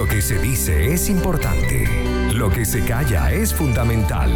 Lo 0.00 0.06
que 0.06 0.22
se 0.22 0.38
dice 0.38 0.94
es 0.94 1.10
importante. 1.10 1.86
Lo 2.32 2.48
que 2.48 2.64
se 2.64 2.82
calla 2.82 3.30
es 3.30 3.52
fundamental. 3.52 4.30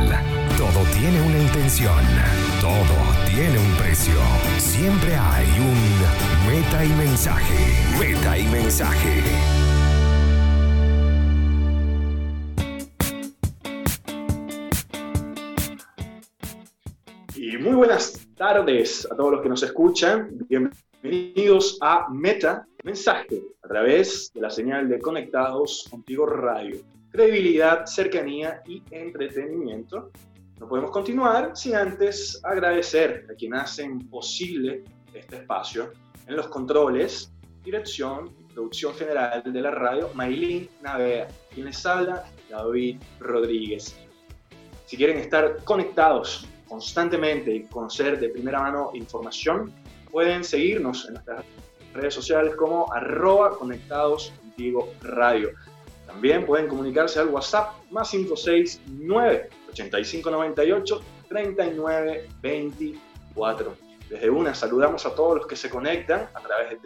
Todo 0.59 0.85
tiene 0.93 1.23
una 1.23 1.39
intención. 1.39 2.05
Todo 2.61 3.25
tiene 3.25 3.59
un 3.59 3.75
precio. 3.79 4.13
Siempre 4.59 5.17
hay 5.17 5.47
un 5.59 6.53
meta 6.53 6.85
y 6.85 6.91
mensaje. 6.91 7.55
Meta 7.99 8.39
y 8.39 8.47
mensaje. 8.49 9.23
Y 17.37 17.57
muy 17.57 17.73
buenas 17.73 18.29
tardes 18.37 19.09
a 19.11 19.17
todos 19.17 19.33
los 19.33 19.41
que 19.41 19.49
nos 19.49 19.63
escuchan. 19.63 20.29
Bienvenidos 20.47 20.94
a 21.83 22.07
Meta 22.11 22.67
Mensaje 22.83 23.43
a 23.63 23.69
través 23.69 24.33
de 24.33 24.41
la 24.41 24.49
señal 24.49 24.89
de 24.89 24.99
Conectados 24.99 25.87
Contigo 25.91 26.25
Radio. 26.25 26.81
Credibilidad, 27.11 27.85
cercanía 27.85 28.63
y 28.67 28.83
entretenimiento. 28.91 30.11
No 30.59 30.67
podemos 30.67 30.91
continuar 30.91 31.55
sin 31.55 31.75
antes 31.77 32.41
agradecer 32.43 33.27
a 33.31 33.35
quienes 33.35 33.61
hacen 33.61 34.09
posible 34.09 34.83
este 35.13 35.37
espacio 35.37 35.93
en 36.27 36.37
los 36.37 36.49
controles, 36.49 37.31
dirección 37.63 38.35
y 38.41 38.55
producción 38.55 38.95
general 38.95 39.43
de 39.45 39.61
la 39.61 39.73
radio, 39.73 40.11
Maylin 40.15 40.71
Navea. 40.83 41.29
Quien 41.53 41.67
les 41.67 41.85
habla, 41.85 42.25
David 42.49 42.97
Rodríguez. 43.21 43.95
Si 44.87 44.97
quieren 44.97 45.19
estar 45.19 45.63
conectados 45.65 46.47
constantemente 46.67 47.55
y 47.55 47.65
conocer 47.65 48.19
de 48.19 48.31
primera 48.31 48.63
mano 48.63 48.91
información, 48.95 49.71
pueden 50.15 50.43
seguirnos 50.45 51.07
en 51.09 51.15
nuestras 51.15 51.45
redes 51.93 52.15
sociales 52.15 52.55
como 52.55 52.87
arroba 52.93 53.59
conectados 53.59 54.33
contigo 54.41 54.93
radio. 55.03 55.51
También 56.07 56.47
pueden 56.47 56.69
comunicarse 56.69 57.19
al 57.19 57.31
WhatsApp 57.31 57.75
más 57.91 58.13
569 58.13 59.49
8598 59.71 61.01
3924. 61.29 63.75
Desde 64.09 64.31
una 64.31 64.55
saludamos 64.55 65.05
a 65.05 65.17
todos 65.17 65.39
los 65.39 65.49
que 65.49 65.57
se 65.57 65.69
conectan 65.69 66.29
a 66.33 66.41
través 66.41 66.71
de 66.71 66.79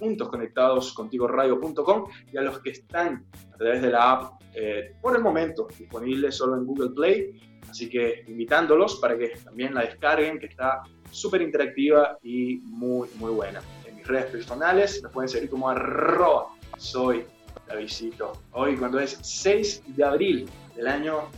www.conectadoscontigoradio.com 0.00 2.04
y 2.32 2.36
a 2.36 2.40
los 2.40 2.58
que 2.58 2.70
están 2.70 3.26
a 3.54 3.56
través 3.56 3.80
de 3.80 3.90
la 3.90 4.10
app 4.10 4.42
eh, 4.54 4.96
por 5.00 5.14
el 5.14 5.22
momento 5.22 5.68
disponible 5.78 6.32
solo 6.32 6.56
en 6.56 6.66
Google 6.66 6.90
Play 6.90 7.48
Así 7.70 7.88
que 7.88 8.24
invitándolos 8.26 8.96
para 8.96 9.18
que 9.18 9.28
también 9.44 9.74
la 9.74 9.82
descarguen, 9.82 10.38
que 10.38 10.46
está 10.46 10.82
súper 11.10 11.42
interactiva 11.42 12.18
y 12.22 12.56
muy, 12.64 13.08
muy 13.16 13.32
buena. 13.32 13.60
En 13.86 13.96
mis 13.96 14.06
redes 14.06 14.26
personales 14.26 15.02
me 15.02 15.08
pueden 15.08 15.28
seguir 15.28 15.50
como 15.50 15.68
arroba 15.68 16.48
soy 16.78 17.24
la 17.66 17.74
visito. 17.74 18.32
Hoy 18.52 18.76
cuando 18.76 18.98
es 18.98 19.18
6 19.20 19.82
de 19.88 20.04
abril 20.04 20.48
del 20.74 20.86
año 20.86 21.28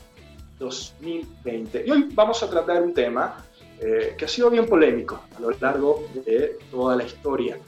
2020. 0.59 1.85
Y 1.87 1.91
hoy 1.91 2.09
vamos 2.13 2.43
a 2.43 2.51
tratar 2.51 2.83
un 2.83 2.95
tema 2.95 3.43
eh, 3.81 4.15
que 4.17 4.27
ha 4.27 4.29
sido 4.29 4.51
bien 4.51 4.67
polémico 4.67 5.23
a 5.37 5.41
lo 5.41 5.51
largo 5.59 6.07
de 6.27 6.59
toda 6.71 6.97
la 6.97 7.05
historia. 7.05 7.59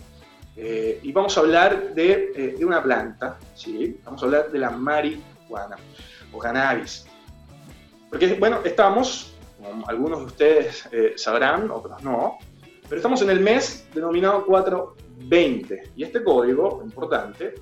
Eh, 0.55 1.00
y 1.03 1.12
vamos 1.12 1.37
a 1.39 1.41
hablar 1.41 1.94
de, 1.94 2.33
eh, 2.37 2.55
de, 2.59 2.64
una 2.64 2.83
planta, 2.83 3.39
¿sí? 3.55 3.98
vamos 4.05 4.22
a 4.22 4.27
hablar 4.27 4.53
de 4.53 4.59
la 4.59 4.70
marihuana 4.70 5.77
o 6.31 6.39
cannabis. 6.39 7.06
Porque, 8.11 8.34
bueno, 8.34 8.61
estamos, 8.62 9.31
como 9.63 9.89
algunos 9.89 10.21
de 10.21 10.25
ustedes 10.27 10.89
eh, 10.93 11.13
sabrán, 11.17 11.71
otros 11.71 12.03
no, 12.03 12.39
pero 12.89 12.97
estamos 12.97 13.23
en 13.23 13.31
el 13.31 13.41
mes 13.41 13.87
denominado 13.95 14.45
420. 14.45 15.93
Y 15.97 16.03
este 16.03 16.23
código, 16.23 16.83
importante, 16.85 17.55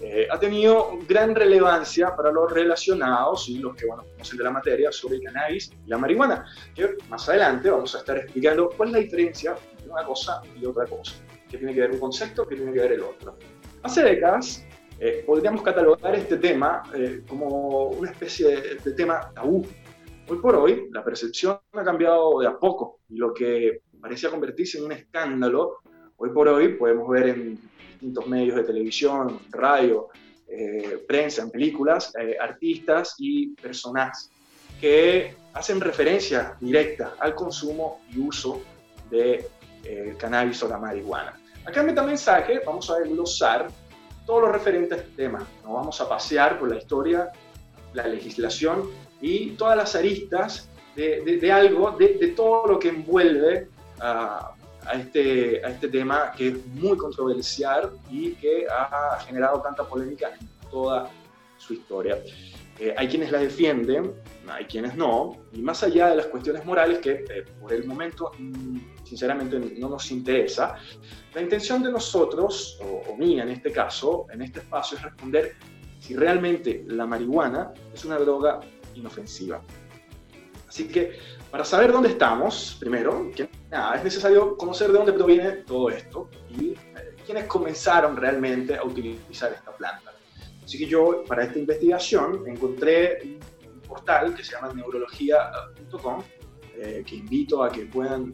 eh, 0.00 0.28
ha 0.30 0.38
tenido 0.38 0.98
gran 1.08 1.34
relevancia 1.34 2.14
para 2.14 2.30
los 2.30 2.52
relacionados 2.52 3.48
y 3.48 3.58
los 3.58 3.74
que 3.74 3.86
bueno, 3.86 4.04
conocen 4.12 4.38
de 4.38 4.44
la 4.44 4.50
materia 4.50 4.92
sobre 4.92 5.16
el 5.16 5.22
cannabis 5.22 5.72
y 5.84 5.88
la 5.88 5.96
marihuana, 5.96 6.44
que 6.74 6.96
más 7.08 7.26
adelante 7.28 7.70
vamos 7.70 7.94
a 7.94 7.98
estar 7.98 8.18
explicando 8.18 8.68
cuál 8.76 8.90
es 8.90 8.92
la 8.92 9.00
diferencia 9.00 9.56
entre 9.70 9.90
una 9.90 10.04
cosa 10.04 10.42
y 10.60 10.66
otra 10.66 10.84
cosa, 10.84 11.14
qué 11.50 11.56
tiene 11.56 11.72
que 11.72 11.80
ver 11.80 11.92
un 11.92 11.98
concepto, 11.98 12.46
qué 12.46 12.56
tiene 12.56 12.72
que 12.72 12.80
ver 12.80 12.92
el 12.92 13.02
otro. 13.02 13.38
Hace 13.82 14.02
décadas 14.02 14.66
eh, 15.00 15.24
podríamos 15.26 15.62
catalogar 15.62 16.14
este 16.14 16.36
tema 16.36 16.82
como 17.26 17.88
una 17.88 18.10
especie 18.10 18.48
de, 18.48 18.74
de 18.74 18.92
tema 18.92 19.30
tabú 19.34 19.66
Hoy 20.28 20.38
por 20.38 20.56
hoy, 20.56 20.88
la 20.90 21.04
percepción 21.04 21.60
ha 21.72 21.84
cambiado 21.84 22.40
de 22.40 22.48
a 22.48 22.58
poco 22.58 22.98
y 23.08 23.16
lo 23.16 23.32
que 23.32 23.82
parecía 24.00 24.28
convertirse 24.28 24.78
en 24.78 24.86
un 24.86 24.92
escándalo, 24.92 25.78
hoy 26.16 26.30
por 26.30 26.48
hoy 26.48 26.74
podemos 26.74 27.08
ver 27.08 27.28
en 27.28 27.60
distintos 27.92 28.26
medios 28.26 28.56
de 28.56 28.64
televisión, 28.64 29.38
radio, 29.50 30.08
eh, 30.48 31.04
prensa, 31.06 31.42
en 31.42 31.50
películas, 31.52 32.12
eh, 32.20 32.36
artistas 32.40 33.14
y 33.18 33.54
personas 33.54 34.32
que 34.80 35.32
hacen 35.54 35.80
referencia 35.80 36.56
directa 36.60 37.14
al 37.20 37.36
consumo 37.36 38.00
y 38.12 38.18
uso 38.18 38.62
de 39.08 39.46
eh, 39.84 40.16
cannabis 40.18 40.60
o 40.64 40.68
la 40.68 40.78
marihuana. 40.78 41.38
Acá 41.64 41.82
en 41.82 41.86
Metamensaje 41.86 42.62
vamos 42.66 42.90
a 42.90 42.98
desglosar 42.98 43.68
todos 44.26 44.42
los 44.42 44.50
referentes 44.50 44.98
a 44.98 45.02
este 45.02 45.22
tema. 45.22 45.46
Nos 45.62 45.72
vamos 45.72 46.00
a 46.00 46.08
pasear 46.08 46.58
por 46.58 46.68
la 46.68 46.78
historia, 46.78 47.30
la 47.92 48.08
legislación 48.08 48.90
y 49.20 49.50
todas 49.50 49.76
las 49.76 49.94
aristas 49.94 50.68
de, 50.94 51.52
algo, 51.52 51.90
de, 51.92 52.32
todo 52.34 52.66
lo 52.66 52.78
que 52.78 52.88
envuelve 52.88 53.68
a, 54.00 54.54
este, 54.94 55.64
a 55.64 55.68
este 55.68 55.88
tema 55.88 56.32
que 56.36 56.48
es 56.48 56.66
muy 56.66 56.96
controversial 56.96 57.92
y 58.10 58.32
que 58.32 58.66
ha 58.68 59.18
generado 59.26 59.60
tanta 59.60 59.84
polémica 59.84 60.30
en 60.38 60.48
toda 60.70 61.10
su 61.58 61.74
historia. 61.74 62.18
Eh, 62.78 62.94
hay 62.96 63.08
quienes 63.08 63.30
la 63.32 63.38
defienden, 63.38 64.12
hay 64.48 64.66
quienes 64.66 64.94
no, 64.96 65.38
y 65.52 65.62
más 65.62 65.82
allá 65.82 66.08
de 66.08 66.16
las 66.16 66.26
cuestiones 66.26 66.64
morales 66.66 66.98
que 66.98 67.24
eh, 67.28 67.44
por 67.60 67.72
el 67.72 67.86
momento 67.86 68.32
mm, 68.38 69.04
sinceramente 69.04 69.58
no 69.78 69.88
nos 69.88 70.10
interesa, 70.10 70.76
la 71.34 71.40
intención 71.40 71.82
de 71.82 71.90
nosotros, 71.90 72.78
o, 72.82 73.10
o 73.10 73.16
mía 73.16 73.44
en 73.44 73.48
este 73.48 73.72
caso, 73.72 74.26
en 74.30 74.42
este 74.42 74.60
espacio, 74.60 74.98
es 74.98 75.04
responder 75.04 75.56
si 76.00 76.14
realmente 76.14 76.84
la 76.86 77.06
marihuana 77.06 77.72
es 77.94 78.04
una 78.04 78.18
droga 78.18 78.60
inofensiva. 78.96 79.62
Así 80.68 80.88
que 80.88 81.18
para 81.50 81.64
saber 81.64 81.92
dónde 81.92 82.10
estamos, 82.10 82.76
primero, 82.78 83.30
que, 83.34 83.48
nada, 83.70 83.96
es 83.96 84.04
necesario 84.04 84.56
conocer 84.56 84.88
de 84.88 84.98
dónde 84.98 85.12
proviene 85.12 85.52
todo 85.66 85.88
esto 85.90 86.28
y 86.50 86.70
eh, 86.70 86.76
quiénes 87.24 87.44
comenzaron 87.44 88.16
realmente 88.16 88.76
a 88.76 88.84
utilizar 88.84 89.52
esta 89.52 89.74
planta. 89.74 90.12
Así 90.62 90.78
que 90.78 90.86
yo, 90.86 91.24
para 91.26 91.44
esta 91.44 91.58
investigación, 91.58 92.42
encontré 92.46 93.38
un 93.64 93.80
portal 93.80 94.34
que 94.34 94.42
se 94.42 94.52
llama 94.52 94.72
neurología.com, 94.74 96.22
eh, 96.76 97.04
que 97.06 97.14
invito 97.14 97.62
a 97.62 97.70
que 97.70 97.86
puedan 97.86 98.32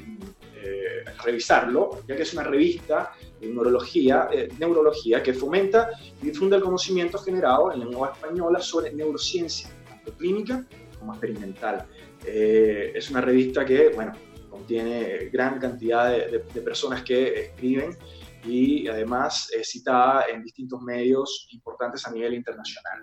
eh, 0.57 1.05
revisarlo, 1.23 2.01
ya 2.09 2.17
que 2.17 2.23
es 2.23 2.33
una 2.33 2.45
revista 2.45 3.13
de 3.39 3.49
neurología, 3.49 4.29
neurología 4.59 5.23
que 5.23 5.35
fomenta 5.35 5.91
y 6.21 6.27
difunde 6.27 6.57
el 6.57 6.63
conocimiento 6.63 7.19
generado 7.19 7.71
en 7.73 7.81
lengua 7.81 8.13
española 8.15 8.59
sobre 8.61 8.93
neurociencia 8.93 9.69
clínica 10.19 10.65
como 10.99 11.13
experimental. 11.13 11.87
Eh, 12.25 12.93
es 12.95 13.11
una 13.11 13.21
revista 13.21 13.65
que, 13.65 13.89
bueno, 13.89 14.13
contiene 14.49 15.29
gran 15.33 15.59
cantidad 15.59 16.11
de, 16.11 16.39
personas 16.61 17.03
que 17.03 17.47
escriben 17.47 17.97
y 18.45 18.89
además 18.89 19.51
es 19.53 19.71
citada 19.71 20.27
en 20.33 20.43
distintos 20.43 20.81
medios 20.83 21.49
importantes 21.53 22.07
a 22.07 22.13
nivel 22.13 22.35
internacional. 22.35 23.03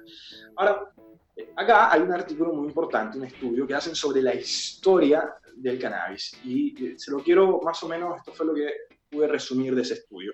Ahora, 0.55 0.91
acá 1.55 1.91
hay 1.91 2.01
un 2.01 2.11
artículo 2.11 2.53
muy 2.53 2.67
importante, 2.67 3.17
un 3.17 3.25
estudio 3.25 3.65
que 3.65 3.73
hacen 3.73 3.95
sobre 3.95 4.21
la 4.21 4.35
historia 4.35 5.33
del 5.55 5.79
cannabis 5.79 6.37
y 6.43 6.95
se 6.97 7.11
lo 7.11 7.19
quiero 7.19 7.59
más 7.61 7.81
o 7.83 7.87
menos, 7.87 8.17
esto 8.17 8.31
fue 8.31 8.45
lo 8.45 8.53
que 8.53 8.69
pude 9.09 9.27
resumir 9.27 9.75
de 9.75 9.81
ese 9.81 9.95
estudio. 9.95 10.33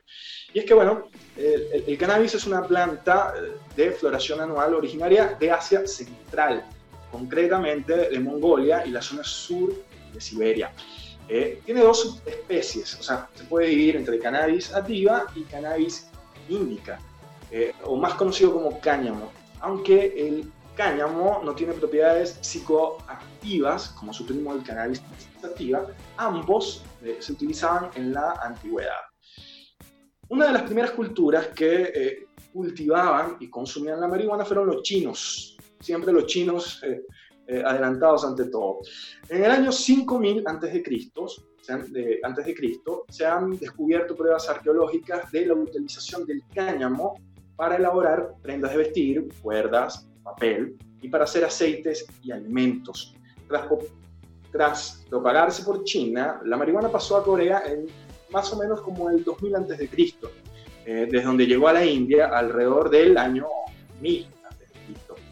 Y 0.53 0.59
es 0.59 0.65
que, 0.65 0.73
bueno, 0.73 1.09
el, 1.37 1.97
cannabis 1.97 2.35
es 2.35 2.45
una 2.45 2.67
planta 2.67 3.33
de 3.75 3.91
floración 3.91 4.41
anual 4.41 4.73
originaria 4.73 5.35
de 5.39 5.51
Asia 5.51 5.85
Central, 5.87 6.65
concretamente 7.11 8.09
de 8.09 8.19
Mongolia 8.19 8.85
y 8.85 8.91
la 8.91 9.01
zona 9.01 9.23
sur 9.23 9.73
de 10.13 10.21
Siberia. 10.21 10.71
Eh, 11.27 11.61
tiene 11.65 11.81
dos 11.81 12.21
especies, 12.25 12.99
o 12.99 13.03
sea, 13.03 13.27
se 13.33 13.43
puede 13.45 13.67
dividir 13.69 13.95
entre 13.95 14.19
cannabis 14.19 14.73
ativa 14.73 15.25
y 15.35 15.41
cannabis 15.43 16.07
índica, 16.49 16.99
eh, 17.51 17.73
o 17.83 17.95
más 17.95 18.13
conocido 18.13 18.53
como 18.53 18.79
cáñamo, 18.79 19.31
aunque 19.59 20.13
el 20.15 20.51
cáñamo 20.75 21.41
no 21.43 21.55
tiene 21.55 21.73
propiedades 21.73 22.37
psicoactivas 22.41 23.89
como 23.89 24.13
su 24.13 24.25
primo 24.25 24.53
el 24.53 24.61
cannabis 24.61 25.01
sativa, 25.41 25.87
ambos 26.17 26.83
eh, 27.03 27.17
se 27.19 27.31
utilizaban 27.31 27.89
en 27.95 28.13
la 28.13 28.33
antigüedad. 28.43 29.01
Una 30.29 30.47
de 30.47 30.53
las 30.53 30.63
primeras 30.63 30.91
culturas 30.91 31.47
que 31.55 32.24
cultivaban 32.55 33.35
y 33.41 33.49
consumían 33.49 33.99
la 33.99 34.07
marihuana 34.07 34.45
fueron 34.45 34.67
los 34.67 34.81
chinos, 34.81 35.57
siempre 35.81 36.13
los 36.13 36.25
chinos 36.25 36.81
eh, 37.47 37.61
adelantados 37.65 38.23
ante 38.23 38.45
todo. 38.45 38.79
En 39.27 39.43
el 39.43 39.51
año 39.51 39.73
5000 39.73 40.39
a.C., 40.47 40.49
antes 42.23 42.45
de 42.45 42.55
Cristo, 42.55 43.05
se 43.09 43.25
han 43.25 43.57
descubierto 43.57 44.15
pruebas 44.15 44.47
arqueológicas 44.47 45.29
de 45.33 45.47
la 45.47 45.53
utilización 45.53 46.25
del 46.25 46.43
cáñamo 46.53 47.19
para 47.57 47.75
elaborar 47.75 48.35
prendas 48.41 48.71
de 48.71 48.77
vestir, 48.77 49.27
cuerdas, 49.41 50.07
papel 50.23 50.77
y 51.01 51.09
para 51.09 51.25
hacer 51.25 51.43
aceites 51.43 52.05
y 52.23 52.31
alimentos. 52.31 53.13
Tras, 53.49 53.67
tras 54.51 55.05
propagarse 55.09 55.63
por 55.63 55.83
China, 55.83 56.39
la 56.45 56.55
marihuana 56.55 56.89
pasó 56.89 57.17
a 57.17 57.23
Corea 57.23 57.63
en 57.65 57.85
más 58.31 58.51
o 58.53 58.57
menos 58.57 58.81
como 58.81 59.09
el 59.09 59.25
2000 59.25 59.55
a.C., 59.55 59.89
eh, 60.85 61.07
desde 61.09 61.25
donde 61.25 61.47
llegó 61.47 61.67
a 61.67 61.73
la 61.73 61.85
India 61.85 62.27
alrededor 62.27 62.89
del 62.89 63.17
año 63.17 63.47
1000 64.01 64.27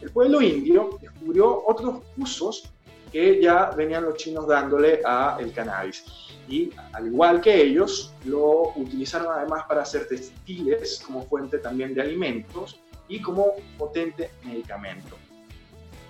El 0.00 0.10
pueblo 0.10 0.42
indio 0.42 0.98
descubrió 1.00 1.62
otros 1.66 2.02
usos 2.16 2.70
que 3.12 3.40
ya 3.40 3.70
venían 3.70 4.04
los 4.04 4.16
chinos 4.16 4.48
dándole 4.48 5.00
a 5.04 5.38
el 5.38 5.52
cannabis. 5.52 6.04
Y 6.48 6.70
al 6.92 7.06
igual 7.06 7.40
que 7.40 7.62
ellos, 7.62 8.12
lo 8.24 8.72
utilizaron 8.74 9.32
además 9.32 9.64
para 9.68 9.82
hacer 9.82 10.08
textiles 10.08 11.00
como 11.06 11.22
fuente 11.22 11.58
también 11.58 11.94
de 11.94 12.02
alimentos 12.02 12.80
y 13.08 13.22
como 13.22 13.52
potente 13.78 14.30
medicamento. 14.44 15.16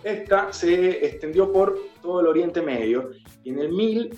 Esta 0.03 0.53
se 0.53 1.05
extendió 1.07 1.53
por 1.53 1.79
todo 2.03 2.21
el 2.21 2.27
Oriente 2.27 2.63
Medio 2.63 3.11
y 3.43 3.51
en 3.51 3.59
el 3.59 3.69
1000 3.71 4.11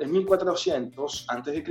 en 0.00 0.12
1400 0.12 1.26
a.C., 1.28 1.64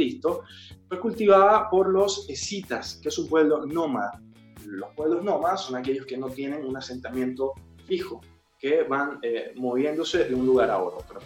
fue 0.88 1.00
cultivada 1.00 1.70
por 1.70 1.90
los 1.90 2.30
escitas, 2.30 3.00
que 3.02 3.10
es 3.10 3.18
un 3.18 3.28
pueblo 3.28 3.66
nómada. 3.66 4.22
Los 4.66 4.90
pueblos 4.96 5.24
nómadas 5.24 5.62
son 5.62 5.76
aquellos 5.76 6.06
que 6.06 6.18
no 6.18 6.30
tienen 6.30 6.66
un 6.66 6.76
asentamiento 6.76 7.54
fijo, 7.86 8.22
que 8.60 8.84
van 8.84 9.20
eh, 9.22 9.54
moviéndose 9.56 10.26
de 10.26 10.36
un 10.36 10.46
lugar 10.46 10.70
a 10.70 10.80
otro. 10.82 11.20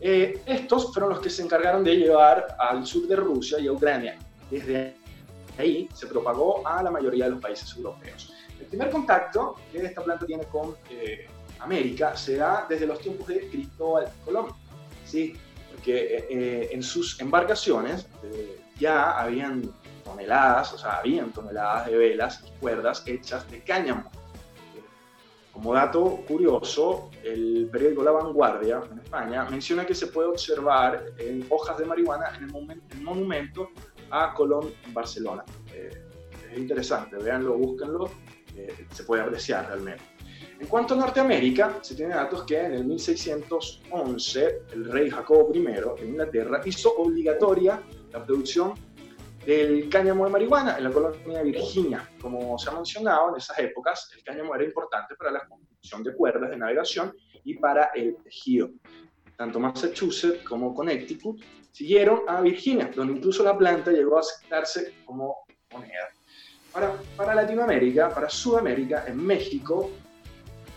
Eh, 0.00 0.40
estos 0.46 0.92
fueron 0.92 1.10
los 1.10 1.20
que 1.20 1.30
se 1.30 1.42
encargaron 1.42 1.84
de 1.84 1.96
llevar 1.96 2.56
al 2.58 2.86
sur 2.86 3.06
de 3.06 3.16
Rusia 3.16 3.58
y 3.60 3.66
a 3.66 3.72
Ucrania. 3.72 4.18
Desde 4.50 4.96
ahí 5.58 5.88
se 5.92 6.06
propagó 6.06 6.66
a 6.66 6.82
la 6.82 6.90
mayoría 6.90 7.24
de 7.24 7.32
los 7.32 7.40
países 7.40 7.76
europeos. 7.76 8.32
El 8.58 8.66
primer 8.66 8.90
contacto 8.90 9.56
que 9.70 9.78
esta 9.78 10.02
planta 10.02 10.26
tiene 10.26 10.44
con 10.44 10.74
eh, 10.90 11.26
América 11.60 12.16
se 12.16 12.36
da 12.36 12.66
desde 12.68 12.86
los 12.86 12.98
tiempos 13.00 13.26
de 13.28 13.48
Cristóbal 13.48 14.08
Colón. 14.24 14.46
¿sí? 15.04 15.34
Que 15.80 16.26
eh, 16.28 16.68
en 16.72 16.82
sus 16.82 17.20
embarcaciones 17.20 18.06
eh, 18.22 18.60
ya 18.78 19.18
habían 19.18 19.62
toneladas, 20.04 20.72
o 20.72 20.78
sea, 20.78 20.98
habían 20.98 21.32
toneladas 21.32 21.86
de 21.86 21.96
velas 21.96 22.44
y 22.46 22.60
cuerdas 22.60 23.02
hechas 23.06 23.50
de 23.50 23.62
cáñamo. 23.62 24.10
Como 25.52 25.74
dato 25.74 26.22
curioso, 26.26 27.10
el 27.24 27.68
periódico 27.70 28.02
La 28.02 28.12
Vanguardia 28.12 28.82
en 28.90 28.98
España 29.00 29.44
menciona 29.50 29.84
que 29.84 29.94
se 29.94 30.06
puede 30.06 30.28
observar 30.28 31.04
en 31.18 31.44
hojas 31.50 31.76
de 31.76 31.84
marihuana 31.84 32.32
en 32.36 32.44
el, 32.44 33.02
monumento 33.02 33.70
a 34.10 34.32
Colón 34.32 34.72
en 34.86 34.94
Barcelona. 34.94 35.44
Eh, 35.74 35.90
es 36.50 36.58
interesante, 36.58 37.16
véanlo, 37.16 37.56
búsquenlo, 37.58 38.10
se 38.92 39.04
puede 39.04 39.22
apreciar 39.22 39.66
realmente. 39.66 40.02
En 40.60 40.66
cuanto 40.66 40.92
a 40.92 40.98
Norteamérica, 40.98 41.78
se 41.80 41.94
tiene 41.94 42.14
datos 42.14 42.44
que 42.44 42.60
en 42.60 42.74
el 42.74 42.84
1611 42.84 44.62
el 44.74 44.92
rey 44.92 45.08
Jacobo 45.08 45.50
I 45.54 45.62
de 45.62 46.06
Inglaterra 46.06 46.60
hizo 46.66 46.94
obligatoria 46.98 47.82
la 48.12 48.22
producción 48.22 48.74
del 49.46 49.88
cáñamo 49.88 50.26
de 50.26 50.30
marihuana 50.30 50.76
en 50.76 50.84
la 50.84 50.90
colonia 50.90 51.38
de 51.38 51.44
Virginia. 51.44 52.06
Como 52.20 52.58
se 52.58 52.68
ha 52.68 52.74
mencionado, 52.74 53.30
en 53.30 53.36
esas 53.36 53.58
épocas 53.58 54.10
el 54.14 54.22
cáñamo 54.22 54.54
era 54.54 54.62
importante 54.62 55.14
para 55.16 55.30
la 55.30 55.48
construcción 55.48 56.02
de 56.02 56.14
cuerdas 56.14 56.50
de 56.50 56.58
navegación 56.58 57.16
y 57.42 57.54
para 57.54 57.86
el 57.94 58.16
tejido. 58.22 58.68
Tanto 59.38 59.58
Massachusetts 59.58 60.46
como 60.46 60.74
Connecticut 60.74 61.40
siguieron 61.72 62.20
a 62.28 62.42
Virginia, 62.42 62.90
donde 62.94 63.14
incluso 63.14 63.42
la 63.42 63.56
planta 63.56 63.92
llegó 63.92 64.18
a 64.18 64.20
aceptarse 64.20 64.92
como 65.06 65.38
moneda. 65.72 66.10
Para, 66.70 66.92
para 67.16 67.34
Latinoamérica, 67.34 68.10
para 68.10 68.28
Sudamérica, 68.28 69.06
en 69.06 69.16
México, 69.26 69.90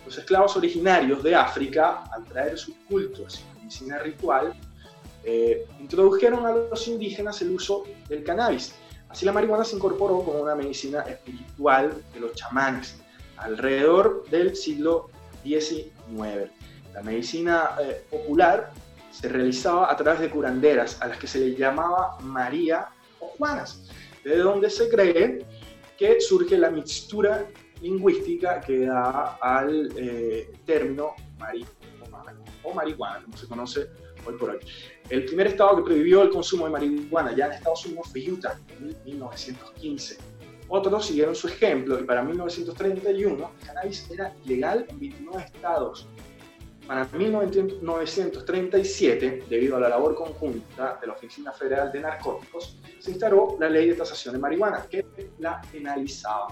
los 0.06 0.18
esclavos 0.18 0.56
originarios 0.58 1.24
de 1.24 1.36
África, 1.36 2.04
al 2.12 2.26
traer 2.26 2.58
sus 2.58 2.76
cultos 2.90 3.42
y 3.42 3.60
medicina 3.60 4.00
ritual, 4.00 4.54
eh, 5.24 5.66
introdujeron 5.80 6.46
a 6.46 6.52
los 6.52 6.88
indígenas 6.88 7.42
el 7.42 7.52
uso 7.52 7.86
del 8.10 8.24
cannabis. 8.24 8.74
Así 9.10 9.26
la 9.26 9.32
marihuana 9.32 9.64
se 9.64 9.76
incorporó 9.76 10.24
como 10.24 10.42
una 10.42 10.56
medicina 10.56 11.02
espiritual 11.02 11.94
de 12.14 12.20
los 12.20 12.34
chamanes 12.34 12.98
alrededor 13.38 14.26
del 14.30 14.56
siglo 14.56 15.10
XIX. 15.44 16.52
La 16.94 17.02
medicina 17.02 17.72
eh, 17.82 18.04
popular 18.10 18.72
se 19.12 19.30
realizaba 19.30 19.92
a 19.92 19.96
través 19.96 20.20
de 20.22 20.30
curanderas, 20.30 21.02
a 21.02 21.08
las 21.08 21.18
que 21.18 21.28
se 21.28 21.40
les 21.40 21.58
llamaba 21.58 22.18
María 22.22 22.88
o 23.20 23.28
Juanas, 23.38 23.84
de 24.24 24.38
donde 24.38 24.70
se 24.70 24.90
cree 24.90 25.46
que 25.98 26.20
surge 26.20 26.58
la 26.58 26.70
mixtura 26.70 27.46
lingüística 27.83 28.59
que 28.62 28.85
da 28.85 29.38
al 29.41 29.89
eh, 29.97 30.53
término 30.65 31.13
marihuana 31.38 32.39
o 32.63 32.74
marihuana, 32.74 33.21
como 33.24 33.38
se 33.38 33.47
conoce 33.47 33.89
hoy 34.25 34.35
por 34.39 34.51
hoy. 34.51 34.59
El 35.09 35.25
primer 35.25 35.47
estado 35.47 35.75
que 35.77 35.83
prohibió 35.83 36.21
el 36.24 36.30
consumo 36.30 36.63
de 36.65 36.71
marihuana 36.71 37.35
ya 37.35 37.47
en 37.47 37.53
Estados 37.53 37.85
Unidos 37.85 38.07
fue 38.09 38.31
Utah 38.31 38.57
en 38.80 38.95
1915. 39.03 40.18
Otros 40.69 41.06
siguieron 41.06 41.35
su 41.35 41.50
ejemplo 41.50 42.00
y 42.00 42.03
para 42.03 42.24
1931 42.24 43.51
el 43.59 43.68
cannabis 43.68 44.09
era 44.09 44.33
ilegal 44.45 44.85
en 44.88 45.00
29 45.00 45.44
estados. 45.44 46.07
Para 46.88 47.03
1937, 47.06 49.44
debido 49.50 49.75
a 49.77 49.81
la 49.81 49.89
labor 49.89 50.15
conjunta 50.15 50.97
de 51.00 51.07
la 51.07 51.13
Oficina 51.13 51.53
Federal 51.53 51.91
de 51.91 52.00
Narcóticos, 52.01 52.77
se 53.00 53.12
instauró 53.12 53.56
la 53.59 53.69
ley 53.69 53.89
de 53.89 53.95
tasación 53.95 54.33
de 54.33 54.39
marihuana 54.39 54.88
que 54.89 55.06
la 55.39 55.62
penalizaba 55.71 56.47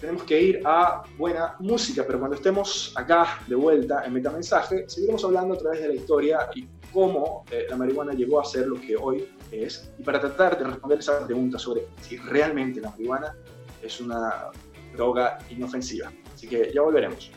tenemos 0.00 0.24
que 0.24 0.40
ir 0.40 0.62
a 0.64 1.02
buena 1.16 1.56
música, 1.58 2.04
pero 2.06 2.18
cuando 2.18 2.36
estemos 2.36 2.92
acá 2.96 3.40
de 3.46 3.54
vuelta 3.54 4.04
en 4.04 4.12
Metamensaje, 4.12 4.84
seguiremos 4.88 5.24
hablando 5.24 5.54
a 5.54 5.58
través 5.58 5.80
de 5.80 5.88
la 5.88 5.94
historia 5.94 6.50
y 6.54 6.66
cómo 6.92 7.44
eh, 7.50 7.66
la 7.68 7.76
marihuana 7.76 8.12
llegó 8.12 8.40
a 8.40 8.44
ser 8.44 8.66
lo 8.66 8.80
que 8.80 8.96
hoy 8.96 9.28
es, 9.50 9.90
y 9.98 10.02
para 10.02 10.20
tratar 10.20 10.58
de 10.58 10.64
responder 10.64 10.98
esa 10.98 11.24
pregunta 11.24 11.58
sobre 11.58 11.86
si 12.02 12.18
realmente 12.18 12.80
la 12.80 12.90
marihuana 12.90 13.34
es 13.82 14.00
una 14.00 14.50
droga 14.92 15.38
inofensiva. 15.50 16.12
Así 16.34 16.46
que 16.46 16.72
ya 16.74 16.82
volveremos. 16.82 17.30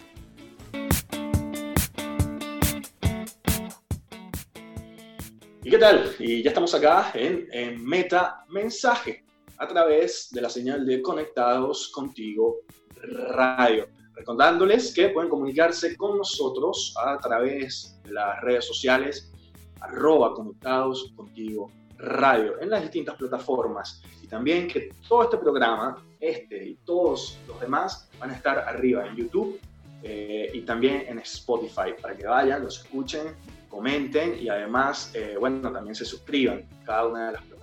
¿Y 5.63 5.69
qué 5.69 5.77
tal? 5.77 6.15
Y 6.19 6.41
ya 6.41 6.49
estamos 6.49 6.73
acá 6.73 7.11
en, 7.13 7.47
en 7.51 7.85
Meta 7.85 8.43
Mensaje 8.49 9.28
a 9.59 9.67
través 9.67 10.29
de 10.31 10.41
la 10.41 10.49
señal 10.49 10.85
de 10.85 11.01
Conectados 11.01 11.89
Contigo 11.89 12.61
Radio. 13.31 13.87
Recordándoles 14.13 14.93
que 14.93 15.09
pueden 15.09 15.29
comunicarse 15.29 15.95
con 15.95 16.17
nosotros 16.17 16.93
a 16.97 17.17
través 17.19 17.99
de 18.03 18.13
las 18.13 18.41
redes 18.41 18.65
sociales 18.65 19.31
arroba 19.81 20.33
Conectados 20.33 21.11
Contigo 21.15 21.71
Radio 21.97 22.59
en 22.61 22.69
las 22.69 22.81
distintas 22.81 23.15
plataformas 23.15 24.01
y 24.23 24.27
también 24.27 24.67
que 24.67 24.89
todo 25.07 25.23
este 25.23 25.37
programa, 25.37 26.01
este 26.19 26.69
y 26.69 26.75
todos 26.85 27.37
los 27.47 27.59
demás 27.59 28.09
van 28.19 28.31
a 28.31 28.35
estar 28.35 28.59
arriba 28.59 29.05
en 29.07 29.15
YouTube 29.15 29.59
eh, 30.03 30.51
y 30.53 30.61
también 30.61 31.03
en 31.07 31.19
Spotify 31.19 31.93
para 32.01 32.15
que 32.15 32.25
vayan, 32.25 32.63
los 32.63 32.79
escuchen, 32.79 33.35
comenten 33.67 34.39
y 34.39 34.47
además, 34.47 35.11
eh, 35.13 35.35
bueno, 35.37 35.71
también 35.71 35.95
se 35.95 36.05
suscriban 36.05 36.63
cada 36.85 37.07
una 37.07 37.27
de 37.27 37.31
las 37.33 37.41
plataformas 37.41 37.58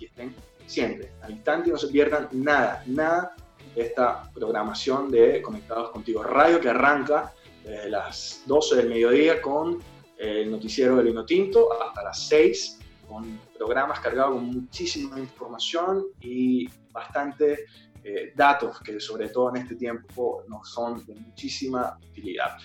y 0.00 0.04
estén 0.06 0.34
siempre, 0.66 1.12
al 1.22 1.32
instante, 1.32 1.68
y 1.68 1.72
no 1.72 1.78
se 1.78 1.88
pierdan 1.88 2.28
nada, 2.32 2.82
nada 2.86 3.34
de 3.74 3.82
esta 3.82 4.30
programación 4.32 5.10
de 5.10 5.42
Conectados 5.42 5.90
Contigo 5.90 6.22
Radio 6.22 6.60
que 6.60 6.68
arranca 6.68 7.32
desde 7.64 7.90
las 7.90 8.42
12 8.46 8.76
del 8.76 8.88
mediodía 8.88 9.40
con 9.40 9.78
el 10.18 10.50
noticiero 10.50 10.96
del 10.96 11.06
Vino 11.06 11.24
Tinto 11.24 11.68
hasta 11.82 12.02
las 12.02 12.26
6 12.28 12.78
con 13.08 13.40
programas 13.56 14.00
cargados 14.00 14.34
con 14.34 14.46
muchísima 14.46 15.18
información 15.18 16.06
y 16.20 16.68
bastante 16.90 17.66
eh, 18.02 18.32
datos 18.34 18.80
que 18.80 19.00
sobre 19.00 19.28
todo 19.28 19.50
en 19.50 19.62
este 19.62 19.76
tiempo 19.76 20.44
nos 20.48 20.70
son 20.70 21.04
de 21.06 21.14
muchísima 21.14 21.98
utilidad. 22.10 22.56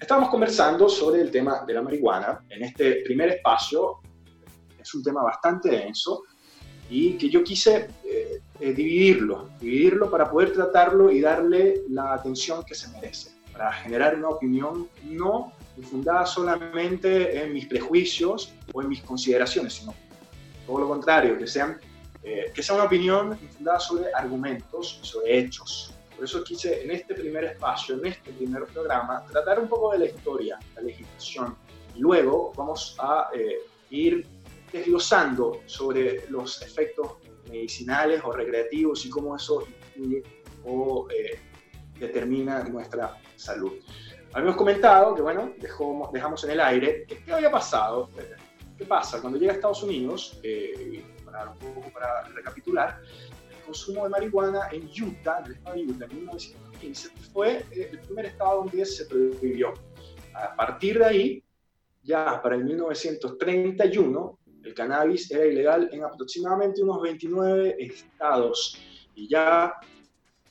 Estamos 0.00 0.28
conversando 0.28 0.88
sobre 0.88 1.20
el 1.20 1.30
tema 1.30 1.64
de 1.66 1.74
la 1.74 1.82
marihuana. 1.82 2.44
En 2.48 2.62
este 2.62 3.02
primer 3.04 3.30
espacio 3.30 4.00
es 4.90 4.94
un 4.94 5.02
tema 5.02 5.22
bastante 5.22 5.70
denso, 5.70 6.24
y 6.90 7.16
que 7.16 7.30
yo 7.30 7.44
quise 7.44 7.88
eh, 8.04 8.42
eh, 8.58 8.72
dividirlo, 8.72 9.50
dividirlo 9.60 10.10
para 10.10 10.28
poder 10.28 10.52
tratarlo 10.52 11.10
y 11.10 11.20
darle 11.20 11.82
la 11.88 12.14
atención 12.14 12.64
que 12.64 12.74
se 12.74 12.88
merece, 12.88 13.30
para 13.52 13.72
generar 13.72 14.16
una 14.16 14.30
opinión 14.30 14.88
no 15.04 15.52
fundada 15.82 16.26
solamente 16.26 17.42
en 17.42 17.54
mis 17.54 17.66
prejuicios 17.66 18.52
o 18.72 18.82
en 18.82 18.88
mis 18.88 19.00
consideraciones, 19.02 19.74
sino 19.74 19.94
todo 20.66 20.80
lo 20.80 20.88
contrario, 20.88 21.38
que, 21.38 21.46
sean, 21.46 21.78
eh, 22.22 22.50
que 22.52 22.62
sea 22.62 22.74
una 22.74 22.84
opinión 22.84 23.38
fundada 23.56 23.78
sobre 23.78 24.12
argumentos, 24.12 24.98
sobre 25.02 25.38
hechos. 25.38 25.94
Por 26.14 26.24
eso 26.24 26.44
quise 26.44 26.82
en 26.82 26.90
este 26.90 27.14
primer 27.14 27.44
espacio, 27.44 27.94
en 27.94 28.06
este 28.06 28.32
primer 28.32 28.64
programa, 28.64 29.24
tratar 29.30 29.60
un 29.60 29.68
poco 29.68 29.92
de 29.92 30.00
la 30.00 30.06
historia, 30.06 30.58
la 30.74 30.82
legislación. 30.82 31.56
Luego 31.96 32.52
vamos 32.56 32.94
a 32.98 33.30
ir 33.88 34.26
desglosando 34.72 35.62
sobre 35.66 36.28
los 36.28 36.62
efectos 36.62 37.18
medicinales 37.48 38.22
o 38.24 38.32
recreativos 38.32 39.04
y 39.04 39.10
cómo 39.10 39.36
eso 39.36 39.66
influye 39.66 40.22
o 40.64 41.08
determina 41.98 42.62
nuestra 42.64 43.18
salud. 43.36 43.72
Habíamos 44.32 44.56
comentado 44.56 45.14
que, 45.14 45.22
bueno, 45.22 45.52
dejamos 46.12 46.44
en 46.44 46.50
el 46.50 46.60
aire 46.60 47.04
qué 47.06 47.32
había 47.32 47.50
pasado. 47.50 48.10
¿Qué 48.78 48.84
pasa? 48.86 49.20
Cuando 49.20 49.38
llega 49.38 49.52
a 49.52 49.54
Estados 49.56 49.82
Unidos, 49.82 50.40
para, 51.24 51.50
un 51.50 51.58
poco 51.74 51.92
para 51.92 52.22
recapitular, 52.28 53.02
el 53.50 53.64
consumo 53.66 54.04
de 54.04 54.10
marihuana 54.10 54.68
en 54.70 54.84
Utah, 54.84 55.40
en 55.40 55.46
el 55.46 55.52
estado 55.52 55.76
de 55.76 55.82
Utah, 55.82 56.04
en 56.06 56.16
1915, 56.16 57.08
fue 57.32 57.64
el 57.72 57.98
primer 57.98 58.26
estado 58.26 58.64
donde 58.64 58.84
se 58.86 59.04
prohibió. 59.06 59.74
A 60.32 60.54
partir 60.54 60.98
de 60.98 61.04
ahí, 61.04 61.44
ya 62.02 62.40
para 62.40 62.56
el 62.56 62.64
1931, 62.64 64.38
el 64.64 64.74
cannabis 64.74 65.30
era 65.30 65.46
ilegal 65.46 65.88
en 65.92 66.04
aproximadamente 66.04 66.82
unos 66.82 67.02
29 67.02 67.76
estados. 67.78 68.78
Y 69.14 69.28
ya 69.28 69.74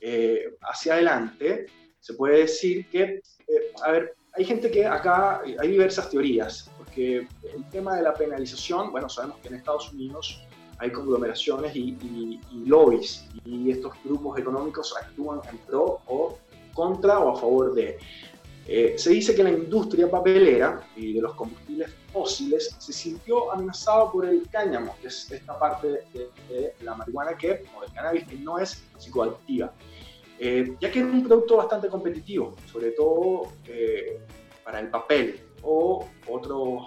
eh, 0.00 0.56
hacia 0.62 0.94
adelante 0.94 1.66
se 2.00 2.14
puede 2.14 2.38
decir 2.40 2.88
que, 2.88 3.02
eh, 3.02 3.72
a 3.82 3.92
ver, 3.92 4.14
hay 4.32 4.44
gente 4.44 4.70
que 4.70 4.86
acá, 4.86 5.42
hay 5.58 5.68
diversas 5.68 6.08
teorías, 6.08 6.70
porque 6.78 7.26
el 7.54 7.70
tema 7.70 7.96
de 7.96 8.02
la 8.02 8.14
penalización, 8.14 8.92
bueno, 8.92 9.08
sabemos 9.08 9.38
que 9.40 9.48
en 9.48 9.54
Estados 9.56 9.92
Unidos 9.92 10.42
hay 10.78 10.90
conglomeraciones 10.92 11.74
y, 11.76 11.90
y, 12.00 12.40
y 12.52 12.64
lobbies, 12.66 13.26
y 13.44 13.70
estos 13.70 13.92
grupos 14.04 14.38
económicos 14.38 14.94
actúan 14.96 15.40
en 15.50 15.58
pro 15.58 16.00
o 16.06 16.38
contra 16.72 17.18
o 17.18 17.36
a 17.36 17.40
favor 17.40 17.74
de. 17.74 17.98
Eh, 18.66 18.94
se 18.96 19.10
dice 19.10 19.34
que 19.34 19.42
la 19.42 19.50
industria 19.50 20.10
papelera 20.10 20.86
y 20.96 21.14
de 21.14 21.20
los 21.20 21.34
combustibles 21.34 21.90
fósiles 22.12 22.74
se 22.78 22.92
sintió 22.92 23.52
amenazado 23.52 24.12
por 24.12 24.26
el 24.26 24.48
cáñamo, 24.48 24.96
que 25.00 25.08
es 25.08 25.30
esta 25.30 25.58
parte 25.58 26.04
de, 26.12 26.74
la 26.82 26.94
marihuana 26.94 27.36
que, 27.36 27.64
o 27.76 27.82
del 27.82 27.92
cannabis, 27.92 28.26
que 28.26 28.36
no 28.36 28.58
es 28.58 28.84
psicoactiva, 28.98 29.72
eh, 30.38 30.76
ya 30.80 30.90
que 30.90 31.00
era 31.00 31.08
un 31.08 31.26
producto 31.26 31.56
bastante 31.56 31.88
competitivo, 31.88 32.56
sobre 32.70 32.92
todo 32.92 33.52
eh, 33.66 34.20
para 34.64 34.80
el 34.80 34.88
papel 34.88 35.40
o 35.62 36.06
otro, 36.28 36.86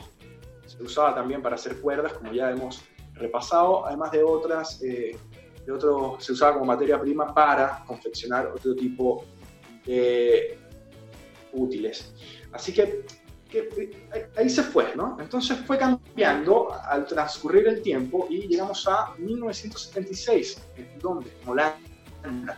se 0.66 0.82
usaba 0.82 1.14
también 1.14 1.42
para 1.42 1.56
hacer 1.56 1.80
cuerdas, 1.80 2.14
como 2.14 2.34
ya 2.34 2.52
hemos 2.52 2.82
repasado, 3.14 3.86
además 3.86 4.12
de 4.12 4.24
otras, 4.24 4.80
de 4.80 5.72
otros, 5.72 6.24
se 6.24 6.32
usaba 6.32 6.54
como 6.54 6.66
materia 6.66 7.00
prima 7.00 7.34
para 7.34 7.84
confeccionar 7.86 8.48
otro 8.48 8.76
tipo 8.76 9.24
de 9.86 10.58
útiles. 11.54 12.14
Así 12.52 12.74
que, 12.74 13.06
ahí 14.38 14.50
se 14.50 14.64
fue, 14.64 14.96
¿no? 14.96 15.18
Entonces 15.20 15.58
fue 15.66 15.78
cambiando 15.78 16.74
al 16.74 17.06
transcurrir 17.06 17.68
el 17.68 17.82
tiempo 17.82 18.28
y 18.30 18.48
llegamos 18.48 18.88
a 18.88 19.14
1976, 19.18 20.62
en 20.78 21.00
donde, 21.00 21.32
Holanda, 21.46 22.58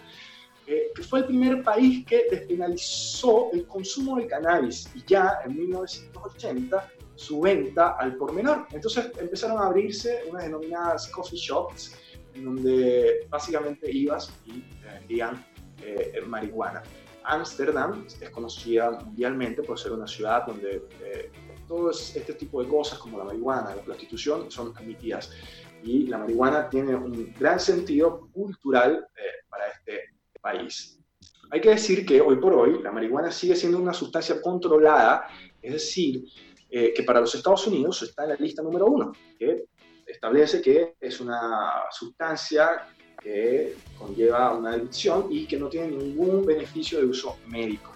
eh, 0.68 0.92
que 0.96 1.04
fue 1.04 1.20
el 1.20 1.26
primer 1.26 1.64
país 1.64 2.06
que 2.06 2.26
despenalizó 2.30 3.52
el 3.54 3.68
consumo 3.68 4.18
de 4.18 4.28
cannabis 4.28 4.90
y 4.96 5.04
ya 5.06 5.40
en 5.46 5.58
1980 5.58 6.92
su 7.16 7.42
venta 7.42 7.96
al 8.00 8.16
por 8.16 8.34
menor. 8.34 8.68
Entonces 8.72 9.12
empezaron 9.20 9.60
a 9.60 9.68
abrirse 9.68 10.24
unas 10.30 10.44
denominadas 10.44 11.08
coffee 11.10 11.38
shops, 11.38 11.96
en 12.34 12.46
donde 12.46 13.28
básicamente 13.30 13.92
ibas 13.92 14.32
y 14.46 14.64
vendían 14.84 15.46
eh, 15.82 16.22
marihuana. 16.26 16.84
Ámsterdam 17.28 18.06
es 18.08 18.30
conocida 18.30 18.92
mundialmente 18.92 19.64
por 19.64 19.80
ser 19.80 19.92
una 19.92 20.08
ciudad 20.08 20.46
donde 20.46 20.88
eh, 21.02 21.32
todo 21.68 21.92
este 21.92 22.34
tipo 22.34 22.62
de 22.62 22.70
cosas 22.70 23.00
como 23.00 23.18
la 23.18 23.24
marihuana, 23.24 23.76
la 23.76 23.82
prostitución 23.82 24.52
son 24.52 24.76
admitidas. 24.76 25.32
Y 25.84 26.08
la 26.08 26.18
marihuana 26.18 26.70
tiene 26.70 26.96
un 26.96 27.34
gran 27.38 27.60
sentido 27.60 28.28
cultural 28.32 29.08
eh, 29.16 29.46
para 29.50 29.68
este 29.68 30.16
país. 30.42 31.00
Hay 31.52 31.62
que 31.62 31.70
decir 31.70 32.06
que 32.06 32.22
hoy 32.22 32.38
por 32.38 32.54
hoy 32.54 32.82
la 32.82 32.92
marihuana 32.92 33.32
sigue 33.32 33.56
siendo 33.56 33.78
una 33.78 33.94
sustancia 33.94 34.42
controlada, 34.42 35.28
es 35.62 35.74
decir, 35.74 36.26
eh, 36.70 36.94
que 36.96 37.04
para 37.04 37.22
los 37.22 37.34
Estados 37.36 37.68
Unidos 37.68 38.02
está 38.02 38.24
en 38.24 38.30
la 38.30 38.36
lista 38.36 38.64
número 38.64 38.88
uno, 38.88 39.12
que 39.38 39.66
establece 40.06 40.62
que 40.62 40.96
es 41.00 41.20
una 41.20 41.84
sustancia 41.92 42.88
que 43.26 43.76
conlleva 43.98 44.54
una 44.54 44.74
adicción 44.74 45.28
y 45.32 45.48
que 45.48 45.58
no 45.58 45.68
tiene 45.68 45.88
ningún 45.88 46.46
beneficio 46.46 47.00
de 47.00 47.08
uso 47.08 47.38
médico. 47.48 47.92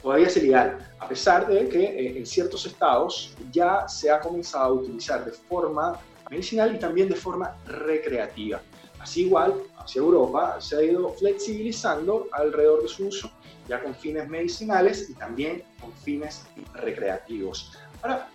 Todavía 0.00 0.28
es 0.28 0.36
ilegal, 0.36 0.94
a 1.00 1.08
pesar 1.08 1.48
de 1.48 1.68
que 1.68 1.82
eh, 1.82 2.18
en 2.18 2.24
ciertos 2.24 2.64
estados 2.64 3.34
ya 3.50 3.88
se 3.88 4.08
ha 4.08 4.20
comenzado 4.20 4.64
a 4.64 4.72
utilizar 4.72 5.24
de 5.24 5.32
forma 5.32 5.98
medicinal 6.30 6.74
y 6.74 6.78
también 6.78 7.08
de 7.08 7.16
forma 7.16 7.56
recreativa. 7.66 8.62
Así 9.00 9.22
igual, 9.22 9.54
hacia 9.78 9.98
Europa 9.98 10.60
se 10.60 10.76
ha 10.76 10.82
ido 10.82 11.08
flexibilizando 11.14 12.28
alrededor 12.30 12.82
de 12.82 12.88
su 12.88 13.08
uso, 13.08 13.32
ya 13.68 13.82
con 13.82 13.94
fines 13.96 14.28
medicinales 14.28 15.10
y 15.10 15.14
también 15.14 15.64
con 15.80 15.92
fines 15.92 16.46
recreativos. 16.74 17.72
Ahora, 18.00 18.28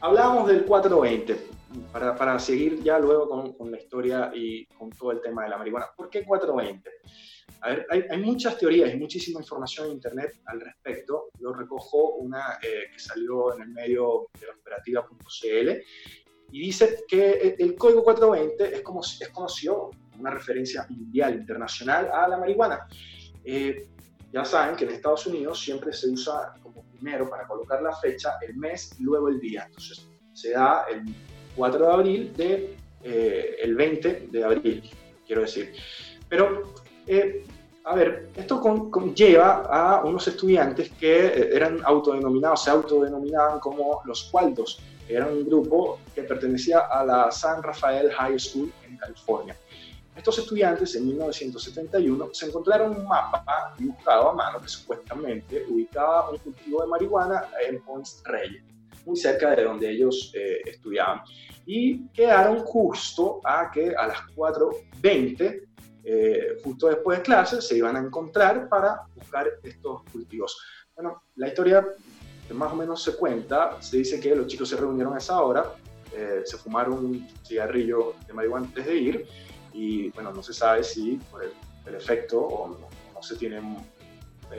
hablábamos 0.00 0.48
del 0.48 0.64
420 0.64 1.59
para, 1.92 2.16
para, 2.16 2.38
seguir 2.38 2.82
ya 2.82 2.98
luego 2.98 3.28
con, 3.28 3.52
con, 3.52 3.70
la 3.70 3.78
historia 3.78 4.30
y 4.34 4.66
con 4.66 4.90
todo 4.90 5.12
el 5.12 5.20
tema 5.20 5.44
de 5.44 5.50
la 5.50 5.58
marihuana. 5.58 5.86
¿Por 5.96 6.10
qué 6.10 6.24
420? 6.24 6.90
A 7.62 7.68
hay, 7.90 8.04
hay, 8.10 8.18
muchas 8.18 8.56
teorías 8.58 8.92
y 8.92 8.96
muchísima 8.96 9.40
información 9.40 9.86
en 9.86 9.92
Internet 9.92 10.40
al 10.46 10.60
respecto. 10.60 11.28
Yo 11.38 11.52
recojo 11.52 12.14
una 12.16 12.58
eh, 12.62 12.90
que 12.92 12.98
salió 12.98 13.54
en 13.54 13.62
el 13.62 13.68
medio 13.68 14.28
de 14.40 14.46
la 14.46 14.54
operativa.cl 14.54 15.82
y 16.52 16.60
dice 16.60 17.04
que 17.06 17.56
el 17.58 17.76
código 17.76 18.02
420 18.02 18.76
es, 18.76 18.82
como, 18.82 19.02
es 19.02 19.28
conocido 19.28 19.90
como 20.10 20.20
una 20.22 20.30
referencia 20.30 20.86
mundial, 20.88 21.34
internacional 21.34 22.10
a 22.12 22.26
la 22.26 22.38
marihuana. 22.38 22.88
Eh, 23.44 23.88
ya 24.32 24.44
saben 24.44 24.76
que 24.76 24.84
en 24.84 24.92
Estados 24.92 25.26
Unidos 25.26 25.60
siempre 25.60 25.92
se 25.92 26.08
usa 26.08 26.54
como 26.62 26.84
primero 26.84 27.28
para 27.28 27.46
colocar 27.46 27.82
la 27.82 27.94
fecha, 27.96 28.38
el 28.40 28.56
mes 28.56 28.96
y 28.98 29.02
luego 29.02 29.28
el 29.28 29.38
día. 29.38 29.64
Entonces 29.66 30.08
se 30.32 30.52
da 30.52 30.86
el 30.90 31.02
4 31.56 31.86
de 31.86 31.92
abril 31.92 32.32
de 32.36 32.76
eh, 33.02 33.56
el 33.62 33.74
20 33.74 34.28
de 34.30 34.44
abril, 34.44 34.90
quiero 35.26 35.42
decir. 35.42 35.72
Pero, 36.28 36.74
eh, 37.06 37.44
a 37.84 37.94
ver, 37.94 38.28
esto 38.36 38.60
conlleva 38.60 39.62
a 39.64 40.04
unos 40.04 40.28
estudiantes 40.28 40.90
que 40.92 41.26
eh, 41.26 41.50
eran 41.52 41.80
autodenominados, 41.84 42.64
se 42.64 42.70
autodenominaban 42.70 43.58
como 43.58 44.02
los 44.04 44.24
cualdos. 44.24 44.80
Eran 45.08 45.32
un 45.32 45.44
grupo 45.44 45.98
que 46.14 46.22
pertenecía 46.22 46.80
a 46.80 47.04
la 47.04 47.30
San 47.32 47.62
Rafael 47.62 48.12
High 48.12 48.38
School 48.38 48.72
en 48.86 48.96
California. 48.96 49.56
Estos 50.14 50.38
estudiantes 50.38 50.94
en 50.96 51.06
1971 51.06 52.28
se 52.32 52.46
encontraron 52.46 52.94
un 52.94 53.08
mapa 53.08 53.74
dibujado 53.78 54.30
a 54.30 54.34
mano 54.34 54.60
que 54.60 54.68
supuestamente 54.68 55.64
ubicaba 55.68 56.30
un 56.30 56.38
cultivo 56.38 56.82
de 56.82 56.88
marihuana 56.88 57.44
en 57.66 57.80
Ponce 57.80 58.20
Reyes 58.24 58.69
muy 59.10 59.18
cerca 59.18 59.50
de 59.56 59.64
donde 59.64 59.90
ellos 59.90 60.32
eh, 60.34 60.60
estudiaban. 60.64 61.20
Y 61.66 62.08
quedaron 62.08 62.60
justo 62.60 63.40
a 63.44 63.70
que 63.70 63.94
a 63.94 64.06
las 64.06 64.18
4.20, 64.36 65.68
eh, 66.04 66.56
justo 66.62 66.88
después 66.88 67.18
de 67.18 67.24
clase, 67.24 67.60
se 67.60 67.76
iban 67.76 67.96
a 67.96 68.00
encontrar 68.00 68.68
para 68.68 69.02
buscar 69.14 69.48
estos 69.62 70.02
cultivos. 70.12 70.56
Bueno, 70.94 71.24
la 71.36 71.48
historia 71.48 71.86
más 72.54 72.72
o 72.72 72.76
menos 72.76 73.02
se 73.02 73.16
cuenta, 73.16 73.80
se 73.80 73.98
dice 73.98 74.20
que 74.20 74.34
los 74.34 74.46
chicos 74.46 74.68
se 74.68 74.76
reunieron 74.76 75.14
a 75.14 75.18
esa 75.18 75.40
hora, 75.42 75.72
eh, 76.16 76.42
se 76.44 76.56
fumaron 76.56 76.94
un 76.94 77.28
cigarrillo 77.44 78.14
de 78.26 78.32
marihuana 78.32 78.66
antes 78.66 78.86
de 78.86 78.96
ir 78.96 79.26
y 79.72 80.10
bueno, 80.10 80.32
no 80.32 80.42
se 80.42 80.52
sabe 80.52 80.82
si 80.82 81.20
por 81.30 81.44
el, 81.44 81.52
efecto 81.94 82.40
o 82.40 82.68
no, 82.68 82.88
no 83.14 83.22
se 83.22 83.34
tiene 83.34 83.60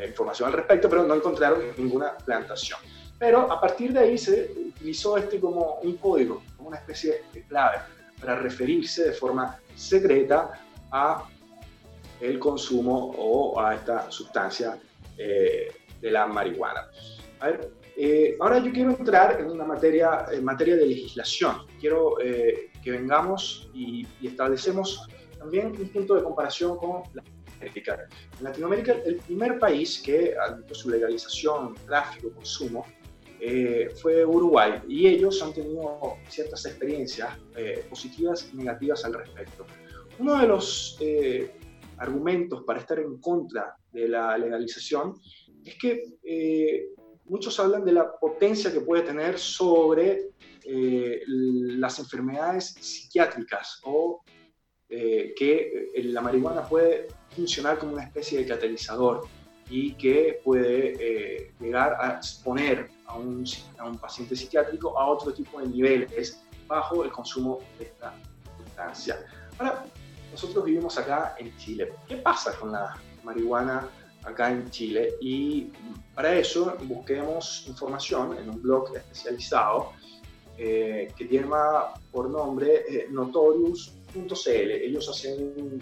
información 0.06 0.48
al 0.48 0.54
respecto, 0.54 0.90
pero 0.90 1.04
no 1.04 1.16
encontraron 1.16 1.62
ninguna 1.78 2.18
plantación. 2.18 2.80
Pero 3.22 3.52
a 3.52 3.62
partir 3.62 3.94
de 3.94 4.00
ahí 4.00 4.18
se 4.18 4.52
utilizó 4.70 5.16
este 5.16 5.40
como 5.40 5.76
un 5.84 5.96
código, 5.98 6.42
como 6.58 6.70
una 6.70 6.80
especie 6.80 7.22
de 7.32 7.44
clave 7.44 7.78
para 8.20 8.36
referirse 8.38 9.04
de 9.04 9.12
forma 9.12 9.60
secreta 9.76 10.60
a 10.92 11.30
el 12.20 12.40
consumo 12.40 13.14
o 13.16 13.62
a 13.62 13.76
esta 13.76 14.10
sustancia 14.10 14.76
eh, 15.20 15.72
de 16.02 16.10
la 16.10 16.26
marihuana. 16.26 16.90
A 17.42 17.50
ver, 17.50 17.72
eh, 17.96 18.38
ahora 18.40 18.58
yo 18.58 18.72
quiero 18.72 18.90
entrar 18.90 19.40
en 19.40 19.52
una 19.52 19.66
materia, 19.66 20.26
en 20.32 20.44
materia 20.44 20.76
de 20.76 20.88
legislación. 20.88 21.68
Quiero 21.80 22.20
eh, 22.20 22.72
que 22.84 22.90
vengamos 22.90 23.70
y, 23.72 24.08
y, 24.20 24.28
establecemos 24.30 25.08
también 25.38 25.68
un 25.68 25.90
punto 25.90 26.16
de 26.16 26.24
comparación 26.24 26.76
con 26.76 27.04
Latinoamérica. 27.14 28.08
En 28.40 28.44
Latinoamérica, 28.44 28.94
el 29.06 29.18
primer 29.18 29.60
país 29.60 30.02
que 30.04 30.34
admitió 30.36 30.74
su 30.74 30.90
legalización, 30.90 31.76
tráfico, 31.86 32.32
consumo, 32.32 32.84
eh, 33.44 33.90
fue 34.00 34.24
Uruguay 34.24 34.74
y 34.88 35.08
ellos 35.08 35.42
han 35.42 35.52
tenido 35.52 36.18
ciertas 36.30 36.64
experiencias 36.68 37.40
eh, 37.58 37.84
positivas 37.90 38.48
y 38.54 38.58
negativas 38.58 39.04
al 39.04 39.16
respecto. 39.16 39.66
Uno 40.20 40.40
de 40.40 40.46
los 40.46 40.96
eh, 41.00 41.52
argumentos 41.98 42.62
para 42.64 42.82
estar 42.82 43.00
en 43.00 43.18
contra 43.18 43.76
de 43.92 44.08
la 44.10 44.38
legalización 44.38 45.20
es 45.66 45.76
que 45.80 46.04
muchos 47.26 47.60
hablan 47.60 47.84
de 47.84 47.94
la 47.94 48.12
potencia 48.20 48.72
que 48.72 48.82
puede 48.82 49.02
tener 49.02 49.40
sobre 49.40 50.30
las 51.26 51.98
enfermedades 51.98 52.76
psiquiátricas 52.80 53.82
o 53.86 54.22
que 54.88 55.92
la 55.96 56.22
marihuana 56.22 56.68
puede 56.68 57.08
funcionar 57.36 57.80
como 57.80 57.94
una 57.94 58.04
especie 58.04 58.40
de 58.40 58.46
catalizador 58.46 59.22
y 59.70 59.94
que 59.94 60.40
puede 60.44 61.54
llegar 61.60 61.98
a 62.00 62.18
exponer 62.18 62.90
a 63.12 63.18
un, 63.18 63.98
paciente 64.00 64.36
psiquiátrico 64.36 64.98
a 64.98 65.08
otro 65.08 65.34
tipo 65.34 65.60
de 65.60 65.68
niveles 65.68 66.42
bajo 66.68 67.04
el 67.04 67.12
consumo 67.12 67.60
de 67.78 67.86
esta 67.86 68.14
sustancia. 68.58 69.26
Ahora, 69.58 69.86
nosotros 70.32 70.64
vivimos 70.64 70.98
acá 70.98 71.36
en 71.38 71.56
Chile. 71.58 71.94
¿Qué 72.08 72.18
pasa 72.18 72.58
con 72.58 72.72
la 72.72 72.96
marihuana 73.24 73.90
acá 74.24 74.52
en 74.52 74.70
Chile? 74.70 75.16
Y 75.20 75.72
para 76.16 76.34
eso 76.36 76.76
busquemos 76.84 77.66
información 77.68 78.38
en 78.38 78.50
un 78.50 78.62
blog 78.62 78.96
especializado 78.96 79.92
eh, 80.58 81.12
que 81.18 81.26
tiene 81.26 81.48
por 82.12 82.30
nombre 82.30 82.84
eh, 82.88 83.08
notorious.cl. 83.10 84.50
Ellos 84.50 85.10
hacen 85.10 85.54
un, 85.58 85.82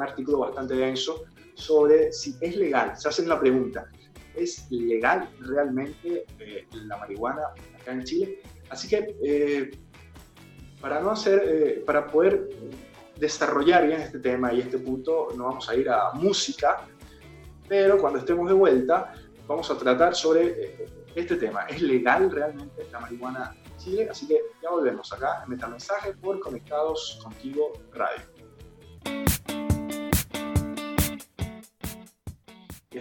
artículo 0.00 0.38
bastante 0.38 0.74
denso 0.74 1.24
sobre 1.54 2.12
si 2.12 2.36
es 2.40 2.56
legal. 2.56 2.96
Se 2.96 3.08
hacen 3.08 3.28
la 3.28 3.40
pregunta, 3.40 3.90
¿es 4.36 4.70
legal 4.70 5.28
realmente 5.40 6.24
eh, 6.38 6.66
la 6.72 6.96
marihuana 6.96 7.42
acá 7.80 7.92
en 7.92 8.04
Chile? 8.04 8.42
Así 8.70 8.88
que 8.88 9.70
para 10.80 11.00
no 11.00 11.10
hacer, 11.10 11.84
para 11.84 12.06
poder 12.06 12.48
desarrollar 13.18 13.86
bien 13.86 14.00
este 14.00 14.18
tema 14.18 14.52
y 14.52 14.60
este 14.60 14.78
punto, 14.78 15.28
no 15.36 15.44
vamos 15.44 15.68
a 15.68 15.76
ir 15.76 15.88
a 15.88 16.12
música, 16.12 16.86
pero 17.68 17.98
cuando 17.98 18.18
estemos 18.18 18.48
de 18.48 18.54
vuelta 18.54 19.14
vamos 19.46 19.70
a 19.70 19.76
tratar 19.78 20.14
sobre 20.14 20.46
eh, 20.46 20.88
este 21.14 21.36
tema. 21.36 21.62
¿Es 21.66 21.80
legal 21.82 22.30
realmente 22.30 22.86
la 22.90 23.00
marihuana 23.00 23.54
en 23.64 23.76
Chile? 23.78 24.08
Así 24.10 24.26
que 24.26 24.40
ya 24.62 24.70
volvemos 24.70 25.12
acá 25.12 25.42
en 25.44 25.50
Metamensaje 25.50 26.14
por 26.14 26.40
Conectados 26.40 27.20
Contigo 27.22 27.72
Radio. 27.92 28.22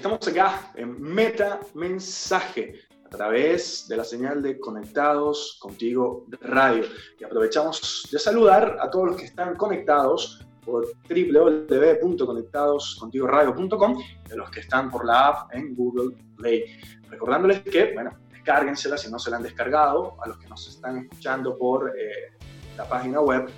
Estamos 0.02 0.28
acá 0.28 0.72
en 0.74 1.00
Meta 1.00 1.60
Mensaje 1.76 2.74
a 3.06 3.10
través 3.10 3.88
de 3.88 3.98
la 3.98 4.04
señal 4.04 4.42
de 4.42 4.60
Conectados 4.60 5.60
Contigo 5.62 6.26
Radio. 6.42 6.86
Y 7.20 7.24
aprovechamos 7.24 8.10
de 8.12 8.18
saludar 8.18 8.80
a 8.82 8.90
todos 8.90 9.10
los 9.10 9.18
que 9.18 9.26
están 9.26 9.56
conectados 9.56 10.44
por 10.66 10.88
www.conectadoscontigoradio.com 11.08 14.04
y 14.28 14.32
a 14.32 14.36
los 14.36 14.50
que 14.50 14.62
están 14.62 14.90
por 14.90 15.06
la 15.06 15.28
app 15.28 15.54
en 15.54 15.76
Google 15.76 16.16
Play. 16.36 16.66
Recordándoles 17.08 17.62
que, 17.62 17.94
bueno, 17.94 18.10
descárguensela 18.32 18.98
si 18.98 19.12
no 19.12 19.20
se 19.20 19.30
la 19.30 19.38
han 19.38 19.44
descargado, 19.44 20.16
a 20.20 20.30
los 20.30 20.40
que 20.40 20.48
nos 20.48 20.68
están 20.68 20.98
escuchando 20.98 21.60
por 21.60 21.94
eh, 21.96 22.34
la 22.76 22.90
página 22.90 23.22
web, 23.22 23.52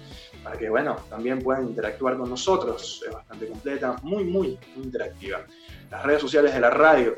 para 0.44 0.58
que, 0.58 0.70
bueno, 0.70 0.98
también 1.10 1.40
puedan 1.40 1.70
interactuar 1.70 2.18
con 2.18 2.30
nosotros. 2.30 3.02
Es 3.08 3.14
bastante 3.14 3.48
completa, 3.48 3.96
muy, 4.04 4.26
muy, 4.26 4.60
muy 4.76 4.86
interactiva. 4.86 5.46
Las 5.90 6.04
redes 6.04 6.22
sociales 6.22 6.54
de 6.54 6.60
la 6.60 6.70
radio, 6.70 7.16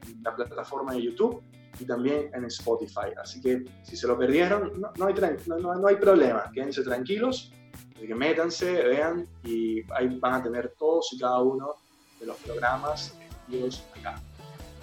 en 0.07 0.21
la 0.21 0.35
plataforma 0.35 0.93
de 0.93 1.01
YouTube 1.01 1.41
y 1.81 1.85
también 1.85 2.29
en 2.33 2.45
Spotify. 2.45 3.11
Así 3.21 3.41
que 3.41 3.63
si 3.83 3.97
se 3.97 4.07
lo 4.07 4.17
perdieron, 4.17 4.71
no, 4.79 5.05
hay, 5.05 5.15
no, 5.47 5.75
no 5.75 5.87
hay 5.87 5.95
problema, 5.95 6.49
quédense 6.53 6.83
tranquilos 6.83 7.51
Así 8.01 8.07
que 8.07 8.15
métanse, 8.15 8.81
vean 8.81 9.27
y 9.43 9.83
ahí 9.93 10.07
van 10.19 10.33
a 10.33 10.41
tener 10.41 10.73
todos 10.79 11.13
y 11.13 11.19
cada 11.19 11.39
uno 11.39 11.75
de 12.19 12.25
los 12.25 12.35
programas 12.37 13.15
emitidos 13.47 13.83
acá. 13.95 14.19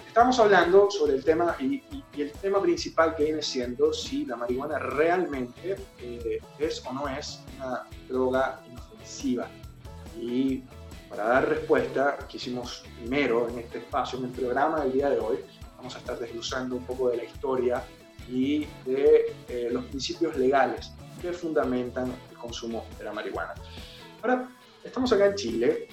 Estamos 0.07 0.39
hablando 0.39 0.89
sobre 0.89 1.15
el 1.15 1.23
tema 1.25 1.53
y, 1.59 1.83
el 2.17 2.31
tema 2.31 2.61
principal 2.61 3.15
que 3.17 3.25
viene 3.25 3.41
siendo 3.41 3.91
si 3.91 4.25
la 4.25 4.37
marihuana 4.37 4.79
realmente 4.79 5.75
eh, 5.99 6.39
es 6.59 6.81
o 6.85 6.93
no 6.93 7.09
es 7.09 7.41
una 7.57 7.85
droga 8.07 8.61
inofensiva. 8.71 9.49
Y 10.17 10.63
para 11.09 11.25
dar 11.25 11.49
respuesta, 11.49 12.19
quisimos 12.25 12.85
primero 13.01 13.49
en 13.49 13.59
este 13.59 13.79
espacio, 13.79 14.17
en 14.19 14.25
el 14.25 14.31
programa 14.31 14.79
del 14.79 14.93
día 14.93 15.09
de 15.09 15.19
hoy, 15.19 15.39
vamos 15.79 15.95
a 15.95 15.99
estar 15.99 16.19
desglosando 16.19 16.75
un 16.75 16.83
poco 16.83 17.09
de 17.09 17.17
la 17.17 17.23
historia 17.23 17.81
y 18.29 18.67
de 18.85 19.33
eh, 19.47 19.69
los 19.71 19.85
principios 19.85 20.35
legales 20.35 20.91
que 21.21 21.31
fundamentan 21.31 22.13
el 22.29 22.37
consumo 22.37 22.85
de 22.97 23.05
la 23.05 23.13
marihuana. 23.13 23.53
Ahora, 24.21 24.49
estamos 24.83 25.11
acá 25.13 25.27
en 25.27 25.35
Chile 25.35 25.87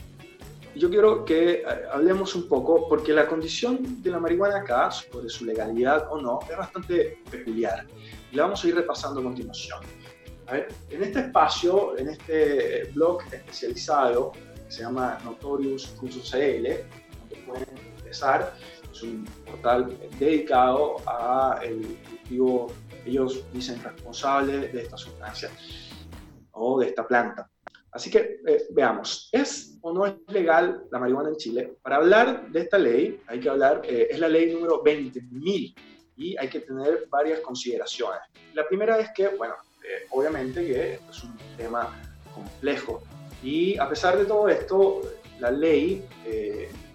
y 0.74 0.80
yo 0.80 0.90
quiero 0.90 1.24
que 1.24 1.52
eh, 1.52 1.64
hablemos 1.92 2.34
un 2.34 2.48
poco, 2.48 2.88
porque 2.88 3.12
la 3.12 3.28
condición 3.28 4.02
de 4.02 4.10
la 4.10 4.18
marihuana 4.18 4.58
acá, 4.58 4.90
sobre 4.90 5.28
su 5.28 5.44
legalidad 5.44 6.08
o 6.10 6.20
no, 6.20 6.40
es 6.50 6.56
bastante 6.56 7.22
peculiar. 7.30 7.86
Y 8.32 8.36
la 8.36 8.42
vamos 8.42 8.64
a 8.64 8.68
ir 8.68 8.74
repasando 8.74 9.20
a 9.20 9.22
continuación. 9.22 9.78
A 10.48 10.52
ver, 10.54 10.68
en 10.90 11.02
este 11.04 11.20
espacio, 11.20 11.96
en 11.96 12.08
este 12.08 12.90
blog 12.92 13.22
especializado, 13.32 14.32
que 14.32 14.72
se 14.72 14.82
llama 14.82 15.18
Notorious.cl, 15.24 16.02
donde 16.02 17.36
pueden 17.46 17.68
empezar, 17.98 18.54
es 18.96 19.02
un 19.02 19.24
portal 19.44 19.96
dedicado 20.18 20.96
a 21.06 21.60
el 21.62 21.98
cultivo 22.08 22.72
ellos 23.04 23.44
dicen 23.52 23.82
responsable 23.82 24.68
de 24.68 24.82
esta 24.82 24.96
sustancia 24.96 25.50
o 26.52 26.80
de 26.80 26.88
esta 26.88 27.06
planta. 27.06 27.48
Así 27.92 28.10
que 28.10 28.40
eh, 28.46 28.66
veamos, 28.70 29.28
¿es 29.32 29.78
o 29.80 29.92
no 29.92 30.06
es 30.06 30.14
legal 30.28 30.82
la 30.90 30.98
marihuana 30.98 31.30
en 31.30 31.36
Chile? 31.36 31.76
Para 31.82 31.96
hablar 31.96 32.50
de 32.50 32.60
esta 32.60 32.78
ley 32.78 33.20
hay 33.26 33.40
que 33.40 33.48
hablar, 33.48 33.82
eh, 33.84 34.08
es 34.10 34.18
la 34.18 34.28
ley 34.28 34.52
número 34.52 34.82
20.000 34.82 35.74
y 36.16 36.36
hay 36.36 36.48
que 36.48 36.60
tener 36.60 37.06
varias 37.08 37.40
consideraciones. 37.40 38.20
La 38.54 38.66
primera 38.66 38.98
es 38.98 39.10
que, 39.14 39.28
bueno, 39.28 39.54
eh, 39.82 40.06
obviamente 40.10 40.66
que 40.66 40.94
es 41.08 41.24
un 41.24 41.36
tema 41.56 41.94
complejo 42.34 43.02
y 43.42 43.78
a 43.78 43.88
pesar 43.88 44.18
de 44.18 44.24
todo 44.24 44.48
esto, 44.48 45.02
la 45.38 45.50
ley 45.50 46.04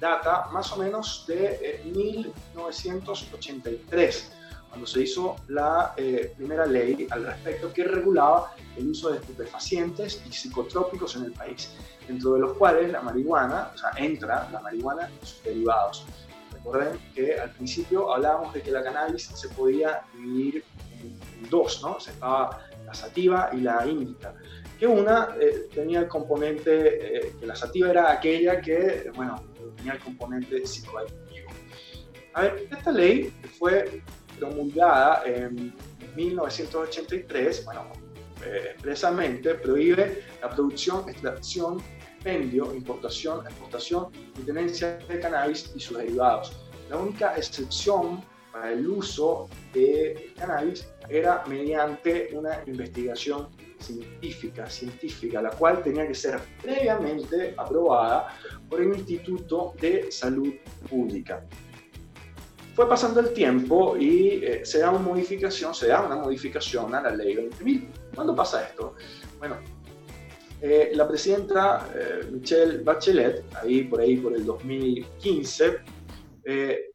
data 0.01 0.49
más 0.51 0.69
o 0.73 0.77
menos 0.77 1.23
de 1.27 1.81
1983 1.85 4.31
cuando 4.71 4.87
se 4.87 5.03
hizo 5.03 5.35
la 5.49 5.93
eh, 5.97 6.33
primera 6.37 6.65
ley 6.65 7.05
al 7.11 7.25
respecto 7.25 7.73
que 7.73 7.83
regulaba 7.83 8.53
el 8.77 8.87
uso 8.87 9.09
de 9.09 9.17
estupefacientes 9.17 10.23
y 10.25 10.31
psicotrópicos 10.31 11.17
en 11.17 11.25
el 11.25 11.33
país, 11.33 11.73
dentro 12.07 12.35
de 12.35 12.39
los 12.39 12.53
cuales 12.53 12.89
la 12.89 13.01
marihuana, 13.01 13.71
o 13.75 13.77
sea, 13.77 13.91
entra 13.97 14.47
la 14.49 14.61
marihuana 14.61 15.09
y 15.21 15.25
sus 15.25 15.43
derivados. 15.43 16.05
Recuerden 16.53 16.97
que 17.13 17.37
al 17.37 17.51
principio 17.51 18.13
hablábamos 18.13 18.53
de 18.53 18.61
que 18.61 18.71
la 18.71 18.81
cannabis 18.81 19.23
se 19.23 19.49
podía 19.49 20.03
dividir 20.15 20.63
en 21.01 21.49
dos, 21.49 21.81
¿no? 21.81 21.99
Se 21.99 22.11
estaba 22.11 22.65
la 22.85 22.93
sativa 22.93 23.49
y 23.51 23.57
la 23.57 23.85
índica. 23.85 24.33
Que 24.79 24.87
una 24.87 25.35
eh, 25.39 25.67
tenía 25.73 25.99
el 25.99 26.07
componente, 26.07 27.17
eh, 27.17 27.35
que 27.37 27.45
la 27.45 27.57
sativa 27.57 27.89
era 27.89 28.11
aquella 28.11 28.61
que, 28.61 29.11
bueno, 29.15 29.50
tenía 29.75 29.93
el 29.93 29.99
componente 29.99 30.65
psicoactivo. 30.65 31.49
A 32.33 32.41
ver, 32.43 32.67
esta 32.71 32.91
ley 32.91 33.33
fue 33.59 34.01
promulgada 34.39 35.23
en 35.25 35.73
1983, 36.15 37.65
bueno, 37.65 37.91
eh, 38.45 38.71
expresamente 38.73 39.55
prohíbe 39.55 40.23
la 40.41 40.49
producción, 40.49 41.07
extracción, 41.09 41.81
expendio, 42.15 42.73
importación, 42.73 43.45
exportación 43.45 44.07
y 44.37 44.41
tenencia 44.41 44.97
de 44.97 45.19
cannabis 45.19 45.71
y 45.75 45.79
sus 45.79 45.97
derivados. 45.97 46.57
La 46.89 46.97
única 46.97 47.35
excepción 47.35 48.23
para 48.51 48.71
el 48.71 48.87
uso 48.87 49.47
de 49.73 50.33
cannabis 50.37 50.87
era 51.09 51.43
mediante 51.47 52.29
una 52.33 52.61
investigación 52.67 53.47
científica, 53.79 54.69
científica, 54.69 55.41
la 55.41 55.49
cual 55.51 55.81
tenía 55.83 56.07
que 56.07 56.13
ser 56.13 56.39
previamente 56.61 57.53
aprobada 57.57 58.37
por 58.71 58.81
el 58.81 58.87
Instituto 58.95 59.73
de 59.81 60.09
Salud 60.09 60.53
Pública. 60.89 61.45
Fue 62.73 62.87
pasando 62.87 63.19
el 63.19 63.33
tiempo 63.33 63.97
y 63.97 64.45
eh, 64.45 64.65
se 64.65 64.79
da 64.79 64.91
una 64.91 64.99
modificación, 64.99 65.75
se 65.75 65.87
da 65.87 66.01
una 66.01 66.15
modificación 66.15 66.95
a 66.95 67.01
la 67.01 67.11
ley 67.13 67.35
20.000. 67.35 67.87
¿Cuándo 68.15 68.33
pasa 68.33 68.65
esto? 68.65 68.95
Bueno, 69.39 69.57
eh, 70.61 70.91
la 70.93 71.05
presidenta 71.05 71.89
eh, 71.93 72.29
Michelle 72.31 72.77
Bachelet, 72.81 73.43
ahí 73.61 73.83
por 73.83 73.99
ahí 73.99 74.15
por 74.15 74.33
el 74.33 74.45
2015, 74.45 75.79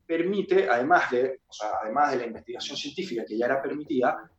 permite, 0.06 0.68
además 0.68 1.10
de, 1.10 1.40
o 1.46 1.52
sea, 1.52 1.68
además 1.82 2.12
de 2.12 2.16
la 2.18 2.26
investigación 2.26 2.76
científica 2.76 3.24
que 3.26 3.36
ya 3.36 3.46
era 3.46 3.62
permitida, 3.62 4.30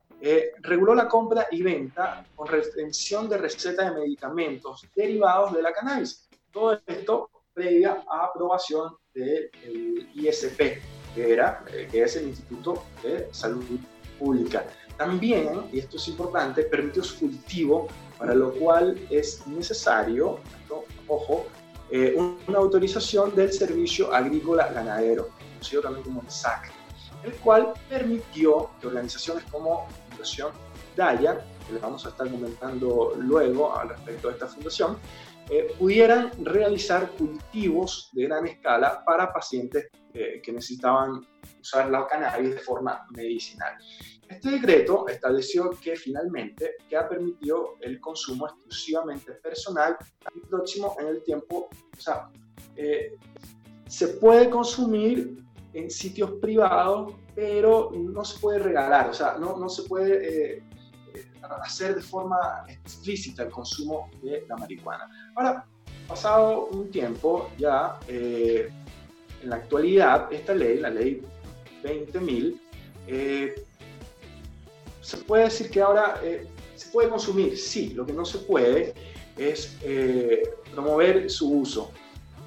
reguló 0.61 0.95
la 0.95 1.07
compra 1.07 1.47
y 1.51 1.61
venta 1.61 2.25
con 2.35 2.47
retención 2.47 3.29
de 3.29 3.37
receta 3.37 3.89
de 3.89 3.99
medicamentos 3.99 4.87
derivados 4.95 5.53
de 5.53 5.61
la 5.61 5.71
cannabis. 5.71 6.26
Todo 6.57 6.81
esto 6.87 7.29
previa 7.53 8.03
a 8.09 8.25
aprobación 8.25 8.97
del 9.13 9.51
ISP, 10.15 10.81
que, 11.13 11.33
era, 11.33 11.63
eh, 11.71 11.87
que 11.91 12.01
es 12.01 12.15
el 12.15 12.29
Instituto 12.29 12.83
de 13.03 13.27
Salud 13.31 13.63
Pública. 14.17 14.65
también, 14.97 15.69
y 15.71 15.77
esto 15.77 15.97
es 15.97 16.07
importante, 16.07 16.63
permitió 16.63 17.03
su 17.03 17.19
cultivo, 17.19 17.87
para 18.17 18.33
lo 18.33 18.51
cual 18.53 18.99
es 19.11 19.45
necesario, 19.45 20.39
ojo, 21.07 21.45
eh, 21.91 22.17
una 22.47 22.57
autorización 22.57 23.35
del 23.35 23.53
Servicio 23.53 24.11
Agrícola 24.11 24.73
Ganadero, 24.73 25.29
conocido 25.53 25.83
también 25.83 26.05
como 26.05 26.21
el 26.23 26.31
SAC, 26.31 26.71
el 27.23 27.33
cual 27.33 27.73
permitió 27.87 28.71
que 28.81 28.87
organizaciones 28.87 29.43
como 29.51 29.87
Fundación 30.09 30.53
Daya, 30.95 31.39
que 31.67 31.73
les 31.73 31.81
vamos 31.83 32.03
a 32.07 32.09
estar 32.09 32.27
comentando 32.27 33.13
luego 33.15 33.77
al 33.77 33.89
respecto 33.89 34.29
de 34.29 34.33
esta 34.33 34.47
fundación, 34.47 34.97
eh, 35.49 35.73
pudieran 35.79 36.31
realizar 36.43 37.11
cultivos 37.11 38.09
de 38.11 38.23
gran 38.23 38.45
escala 38.45 39.03
para 39.05 39.31
pacientes 39.31 39.87
eh, 40.13 40.41
que 40.43 40.51
necesitaban 40.51 41.25
usar 41.61 41.89
la 41.89 42.05
cannabis 42.05 42.55
de 42.55 42.59
forma 42.59 43.05
medicinal. 43.11 43.73
Este 44.27 44.51
decreto 44.51 45.07
estableció 45.07 45.69
que 45.69 45.95
finalmente 45.95 46.75
que 46.89 46.97
ha 46.97 47.07
permitido 47.07 47.77
el 47.79 48.01
consumo 48.01 48.47
exclusivamente 48.47 49.31
personal 49.33 49.95
y 50.35 50.39
próximo 50.41 50.97
en 50.99 51.07
el 51.07 51.23
tiempo, 51.23 51.69
o 51.97 52.01
sea, 52.01 52.29
eh, 52.75 53.15
se 53.87 54.09
puede 54.09 54.49
consumir 54.49 55.37
en 55.71 55.89
sitios 55.89 56.31
privados, 56.41 57.13
pero 57.33 57.91
no 57.95 58.25
se 58.25 58.37
puede 58.39 58.59
regalar, 58.59 59.09
o 59.09 59.13
sea, 59.13 59.37
no, 59.37 59.55
no 59.55 59.69
se 59.69 59.83
puede 59.83 60.61
hacer 61.61 61.95
de 61.95 62.01
forma 62.01 62.65
explícita 62.67 63.43
el 63.43 63.49
consumo 63.49 64.09
de 64.21 64.45
la 64.47 64.57
marihuana. 64.57 65.09
Ahora, 65.35 65.65
pasado 66.07 66.67
un 66.67 66.89
tiempo, 66.89 67.51
ya 67.57 67.99
eh, 68.07 68.69
en 69.43 69.49
la 69.49 69.57
actualidad, 69.57 70.31
esta 70.31 70.55
ley, 70.55 70.79
la 70.79 70.89
ley 70.89 71.21
20.000, 71.83 72.59
eh, 73.07 73.65
se 75.01 75.17
puede 75.17 75.45
decir 75.45 75.69
que 75.69 75.81
ahora 75.81 76.19
eh, 76.23 76.47
se 76.75 76.89
puede 76.89 77.09
consumir, 77.09 77.57
sí, 77.57 77.93
lo 77.93 78.05
que 78.05 78.13
no 78.13 78.25
se 78.25 78.39
puede 78.39 78.93
es 79.37 79.77
promover 80.73 81.29
su 81.29 81.51
uso. 81.51 81.91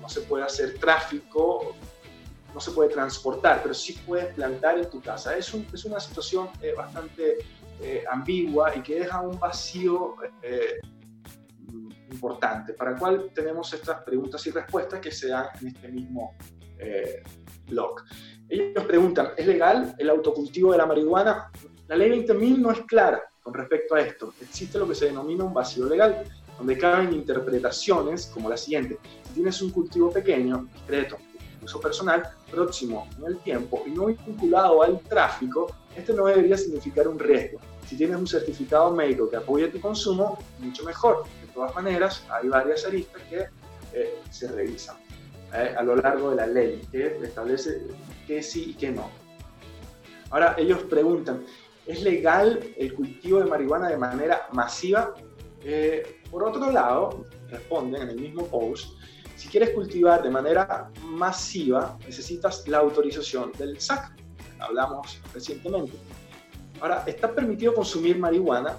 No 0.01 0.09
se 0.09 0.23
puede 0.23 0.45
hacer 0.45 0.79
tráfico, 0.79 1.75
no 2.53 2.61
se 2.61 2.73
puede 2.73 2.91
transportar, 2.91 3.63
pero 3.63 3.75
sí 3.75 3.93
puedes 4.05 4.35
plantar 4.35 4.79
en 4.79 4.91
tu 4.91 5.01
casa. 5.01 5.37
Es, 5.37 5.55
es 5.73 5.85
una 5.85 6.01
situación 6.01 6.49
bastante 6.77 7.39
eh, 7.83 8.05
ambigua 8.11 8.77
y 8.77 8.83
que 8.83 9.01
deja 9.01 9.21
un 9.21 9.39
vacío 9.39 10.17
eh, 10.43 10.81
importante, 12.13 12.75
para 12.75 12.93
el 12.93 12.99
cual 12.99 13.31
tenemos 13.35 13.73
estas 13.73 14.03
preguntas 14.03 14.47
y 14.47 14.51
respuestas 14.51 15.01
que 15.01 15.11
se 15.11 15.29
dan 15.29 15.47
en 15.61 15.69
este 15.69 15.89
mismo 15.89 16.37
eh, 16.79 17.23
blog. 17.69 18.03
Ellos 18.49 18.85
preguntan, 18.85 19.31
¿es 19.37 19.47
legal 19.47 19.95
el 19.97 20.11
autocultivo 20.11 20.73
de 20.73 20.79
la 20.79 20.87
marihuana? 20.87 21.51
La 21.89 21.97
ley 21.97 22.11
20.000 22.11 22.59
no 22.59 22.71
es 22.73 22.81
clara 22.83 23.23
con 23.43 23.55
respecto 23.55 23.95
a 23.95 24.01
esto. 24.01 24.35
Existe 24.41 24.79
lo 24.79 24.87
que 24.87 24.95
se 24.95 25.07
denomina 25.07 25.45
un 25.45 25.55
vacío 25.55 25.87
legal, 25.87 26.25
donde 26.59 26.77
caben 26.77 27.13
interpretaciones 27.13 28.27
como 28.27 28.49
la 28.51 28.57
siguiente. 28.57 28.99
Si 29.25 29.35
tienes 29.35 29.63
un 29.63 29.71
cultivo 29.71 30.11
pequeño, 30.11 30.69
discreto, 30.73 31.17
uso 31.63 31.81
personal, 31.81 32.23
próximo 32.51 33.09
en 33.19 33.27
el 33.27 33.39
tiempo 33.39 33.83
y 33.87 33.91
no 33.91 34.07
vinculado 34.07 34.83
al 34.83 35.01
tráfico, 35.01 35.75
esto 35.95 36.13
no 36.13 36.27
debería 36.27 36.57
significar 36.57 37.09
un 37.09 37.19
riesgo. 37.19 37.61
Si 37.87 37.97
tienes 37.97 38.17
un 38.17 38.27
certificado 38.27 38.91
médico 38.93 39.29
que 39.29 39.37
apoye 39.37 39.69
tu 39.69 39.81
consumo, 39.81 40.39
mucho 40.59 40.85
mejor. 40.85 41.25
De 41.41 41.53
todas 41.53 41.75
maneras, 41.75 42.25
hay 42.31 42.49
varias 42.49 42.85
aristas 42.85 43.23
que 43.29 43.47
eh, 43.93 44.21
se 44.31 44.49
revisan 44.49 44.97
eh, 45.53 45.75
a 45.77 45.83
lo 45.83 45.97
largo 45.97 46.31
de 46.31 46.37
la 46.37 46.47
ley, 46.47 46.81
que 46.93 47.19
establece 47.23 47.83
qué 48.27 48.43
sí 48.43 48.71
y 48.71 48.75
qué 48.75 48.93
no. 48.93 49.11
Ahora, 50.31 50.55
ellos 50.57 50.85
preguntan, 50.85 51.45
¿es 51.87 52.03
legal 52.03 52.61
el 52.77 52.95
cultivo 52.95 53.41
de 53.41 53.47
marihuana 53.47 53.89
de 53.89 53.97
manera 53.97 54.47
masiva? 54.53 55.15
Eh, 55.65 56.21
por 56.31 56.45
otro 56.45 56.71
lado, 56.71 57.25
responden 57.49 58.03
en 58.03 58.11
el 58.11 58.21
mismo 58.21 58.47
post, 58.47 59.00
si 59.41 59.49
quieres 59.49 59.71
cultivar 59.71 60.23
de 60.23 60.29
manera 60.29 60.91
masiva, 61.03 61.97
necesitas 62.01 62.69
la 62.69 62.77
autorización 62.77 63.53
del 63.53 63.81
SAC. 63.81 64.15
Hablamos 64.59 65.19
recientemente. 65.33 65.97
Ahora, 66.79 67.05
¿está 67.07 67.35
permitido 67.35 67.73
consumir 67.73 68.19
marihuana? 68.19 68.77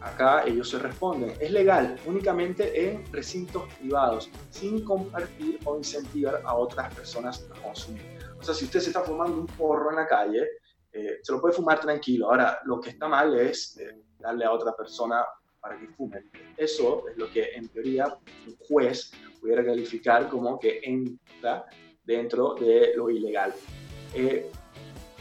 Acá 0.00 0.44
ellos 0.46 0.70
se 0.70 0.78
responden, 0.78 1.36
es 1.38 1.50
legal 1.50 2.00
únicamente 2.06 2.88
en 2.88 3.04
recintos 3.12 3.64
privados, 3.74 4.30
sin 4.48 4.82
compartir 4.82 5.60
o 5.66 5.76
incentivar 5.76 6.40
a 6.42 6.54
otras 6.54 6.94
personas 6.94 7.46
a 7.54 7.60
consumir. 7.60 8.16
O 8.40 8.42
sea, 8.42 8.54
si 8.54 8.64
usted 8.64 8.80
se 8.80 8.86
está 8.86 9.02
fumando 9.02 9.40
un 9.40 9.46
porro 9.46 9.90
en 9.90 9.96
la 9.96 10.06
calle, 10.06 10.48
eh, 10.90 11.18
se 11.22 11.32
lo 11.32 11.38
puede 11.38 11.52
fumar 11.52 11.78
tranquilo. 11.80 12.30
Ahora, 12.30 12.60
lo 12.64 12.80
que 12.80 12.88
está 12.88 13.08
mal 13.08 13.38
es 13.38 13.76
eh, 13.76 14.00
darle 14.18 14.46
a 14.46 14.52
otra 14.52 14.74
persona 14.74 15.22
para 15.62 15.78
que 15.78 15.86
fume. 15.86 16.24
Eso 16.56 17.08
es 17.08 17.16
lo 17.16 17.30
que 17.30 17.54
en 17.54 17.68
teoría 17.68 18.06
un 18.46 18.56
juez 18.68 19.12
pudiera 19.40 19.64
calificar 19.64 20.28
como 20.28 20.58
que 20.58 20.80
entra 20.82 21.64
dentro 22.04 22.54
de 22.54 22.92
lo 22.96 23.08
ilegal. 23.08 23.54
Eh, 24.12 24.50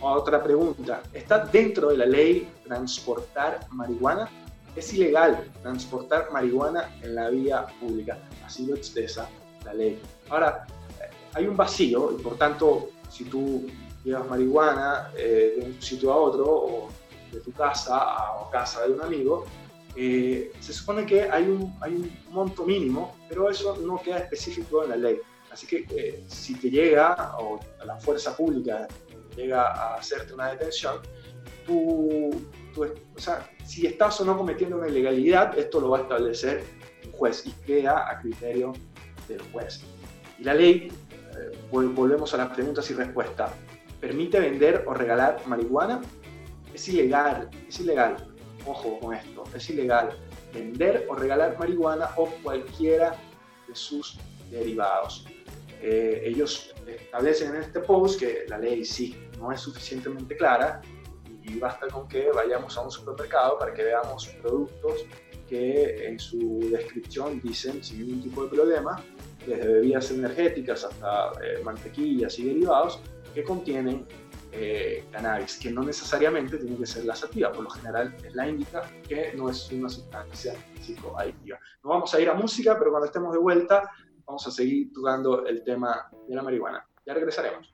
otra 0.02 0.44
pregunta, 0.44 1.04
¿está 1.14 1.46
dentro 1.46 1.90
de 1.90 1.98
la 1.98 2.08
ley 2.08 2.50
transportar 2.66 3.60
marihuana? 3.70 4.28
Es 4.76 4.92
ilegal 4.94 5.48
transportar 5.62 6.32
marihuana 6.32 6.98
en 7.04 7.14
la 7.16 7.30
vía 7.30 7.68
pública, 7.80 8.18
así 8.44 8.66
lo 8.66 8.76
expresa 8.76 9.30
la 9.64 9.76
ley. 9.76 10.02
Ahora, 10.30 10.66
hay 11.34 11.46
un 11.46 11.56
vacío 11.56 12.18
y 12.18 12.22
por 12.22 12.36
tanto, 12.38 12.90
si 13.10 13.26
tú 13.26 13.68
llevas 14.04 14.28
marihuana 14.28 15.12
eh, 15.16 15.54
de 15.58 15.66
un 15.66 15.82
sitio 15.82 16.12
a 16.12 16.16
otro 16.16 16.46
o 16.48 16.90
de 17.32 17.40
tu 17.42 17.52
casa 17.52 17.98
a 17.98 18.50
casa 18.52 18.88
de 18.88 18.94
un 18.94 19.02
amigo, 19.02 19.46
eh, 19.96 20.52
se 20.60 20.74
supone 20.74 21.06
que 21.06 21.24
hay 21.24 21.44
un, 21.44 21.76
hay 21.82 21.96
un 21.96 22.12
monto 22.30 22.66
mínimo, 22.66 23.16
pero 23.28 23.50
eso 23.50 23.78
no 23.78 24.02
queda 24.02 24.20
específico 24.20 24.84
en 24.84 24.90
la 24.92 24.96
ley. 24.96 25.20
Así 25.52 25.68
que 25.68 25.86
eh, 25.90 26.24
si 26.28 26.56
te 26.56 26.70
llega, 26.70 27.36
o 27.38 27.60
a 27.82 27.86
la 27.86 27.98
fuerza 27.98 28.36
pública 28.36 28.88
llega 29.36 29.68
a 29.68 29.96
hacerte 29.96 30.34
una 30.34 30.52
detención, 30.52 31.00
tú, 31.66 32.30
o 32.78 33.20
sea, 33.20 33.50
si 33.66 33.86
estás 33.86 34.20
o 34.22 34.26
no 34.26 34.38
cometiendo 34.38 34.78
una 34.78 34.88
ilegalidad, 34.88 35.58
esto 35.58 35.82
lo 35.82 35.90
va 35.90 36.00
a 36.00 36.02
establecer 36.02 36.64
un 37.06 37.12
juez 37.12 37.46
y 37.46 37.52
queda 37.66 38.10
a 38.10 38.20
criterio 38.22 38.72
del 39.28 39.42
juez. 39.52 39.82
Y 40.40 40.44
la 40.44 40.54
ley, 40.54 40.88
eh, 41.38 41.58
volvemos 41.70 42.34
a 42.34 42.38
las 42.38 42.50
preguntas 42.50 42.90
y 42.90 42.94
respuestas, 42.94 43.52
¿permite 44.00 44.40
vender 44.40 44.86
o 44.88 44.94
regalar 44.94 45.42
marihuana? 45.48 46.02
Es 46.74 46.88
ilegal, 46.88 47.50
es 47.68 47.80
ilegal. 47.82 48.31
Ojo 48.66 49.00
con 49.00 49.14
esto, 49.16 49.44
es 49.56 49.70
ilegal 49.70 50.18
vender 50.54 51.06
o 51.10 51.16
regalar 51.16 51.58
marihuana 51.58 52.12
o 52.18 52.28
cualquiera 52.44 53.16
de 53.68 53.76
sus 53.76 54.18
derivados. 54.50 55.26
Eh, 55.82 56.22
ellos 56.26 56.74
establecen 56.86 57.56
en 57.56 57.64
este 57.64 57.80
post 57.80 58.20
que 58.20 58.46
la 58.48 58.60
ley 58.60 58.86
sí 58.86 59.18
no 59.40 59.52
es 59.52 59.62
suficientemente 59.62 60.38
clara 60.38 60.82
y 61.42 61.58
basta 61.58 61.88
con 61.88 62.08
que 62.08 62.32
vayamos 62.32 62.78
a 62.78 62.82
un 62.82 62.92
supermercado 62.92 63.58
para 63.58 63.74
que 63.74 63.84
veamos 63.84 64.28
productos 64.42 65.06
que 65.50 66.08
en 66.08 66.20
su 66.20 66.60
descripción 66.72 67.42
dicen 67.42 67.84
sin 67.84 68.00
ningún 68.00 68.24
tipo 68.24 68.44
de 68.44 68.50
problema, 68.50 69.04
desde 69.46 69.68
bebidas 69.68 70.12
energéticas 70.12 70.86
hasta 70.86 71.32
eh, 71.44 71.62
mantequillas 71.64 72.38
y 72.40 72.44
derivados, 72.46 73.00
que 73.34 73.44
contienen 73.44 74.06
eh, 74.52 75.06
cannabis, 75.12 75.58
que 75.58 75.72
no 75.72 75.84
necesariamente 75.84 76.58
tiene 76.58 76.78
que 76.78 76.86
ser 76.86 77.06
la 77.06 77.16
sativa, 77.16 77.52
por 77.52 77.64
lo 77.64 77.70
general 77.70 78.16
es 78.24 78.36
la 78.36 78.48
indica, 78.48 78.84
que 79.08 79.34
no 79.36 79.50
es 79.50 79.72
una 79.72 79.90
sustancia 79.90 80.54
psicoactiva. 80.82 81.58
No 81.84 81.92
vamos 81.92 82.14
a 82.14 82.20
ir 82.20 82.30
a 82.30 82.34
música, 82.34 82.78
pero 82.78 82.92
cuando 82.92 83.06
estemos 83.06 83.32
de 83.34 83.40
vuelta 83.40 83.90
vamos 84.26 84.46
a 84.48 84.52
seguir 84.52 84.92
tocando 84.94 85.46
el 85.46 85.64
tema 85.64 86.10
de 86.28 86.36
la 86.36 86.44
marihuana. 86.44 86.86
Ya 87.06 87.14
regresaremos. 87.14 87.74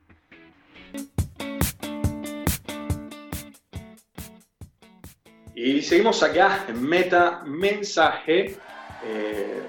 Y 5.54 5.82
seguimos 5.82 6.22
acá 6.22 6.66
en 6.68 6.80
Meta 6.88 7.42
Mensaje. 7.44 8.56
Eh, 9.04 9.62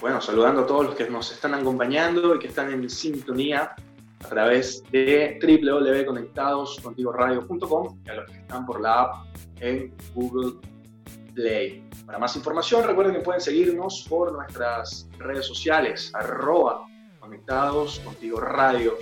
bueno, 0.00 0.20
saludando 0.20 0.62
a 0.62 0.66
todos 0.66 0.84
los 0.84 0.94
que 0.94 1.08
nos 1.08 1.32
están 1.32 1.54
acompañando 1.54 2.34
y 2.34 2.38
que 2.38 2.48
están 2.48 2.70
en 2.70 2.90
sintonía 2.90 3.74
a 4.22 4.28
través 4.28 4.84
de 4.90 5.38
www.conectadoscontigoradio.com 5.42 7.98
y 8.04 8.10
a 8.10 8.14
los 8.14 8.30
que 8.30 8.38
están 8.38 8.64
por 8.66 8.80
la 8.80 9.02
app 9.02 9.26
en 9.60 9.94
Google 10.14 10.54
Play. 11.34 11.84
Para 12.06 12.18
más 12.18 12.34
información, 12.36 12.86
recuerden 12.86 13.14
que 13.14 13.20
pueden 13.20 13.40
seguirnos 13.40 14.04
por 14.08 14.32
nuestras 14.32 15.08
redes 15.18 15.46
sociales, 15.46 16.10
arroba 16.14 16.86
conectados 17.20 18.00
contigo 18.00 18.40
radio 18.40 18.96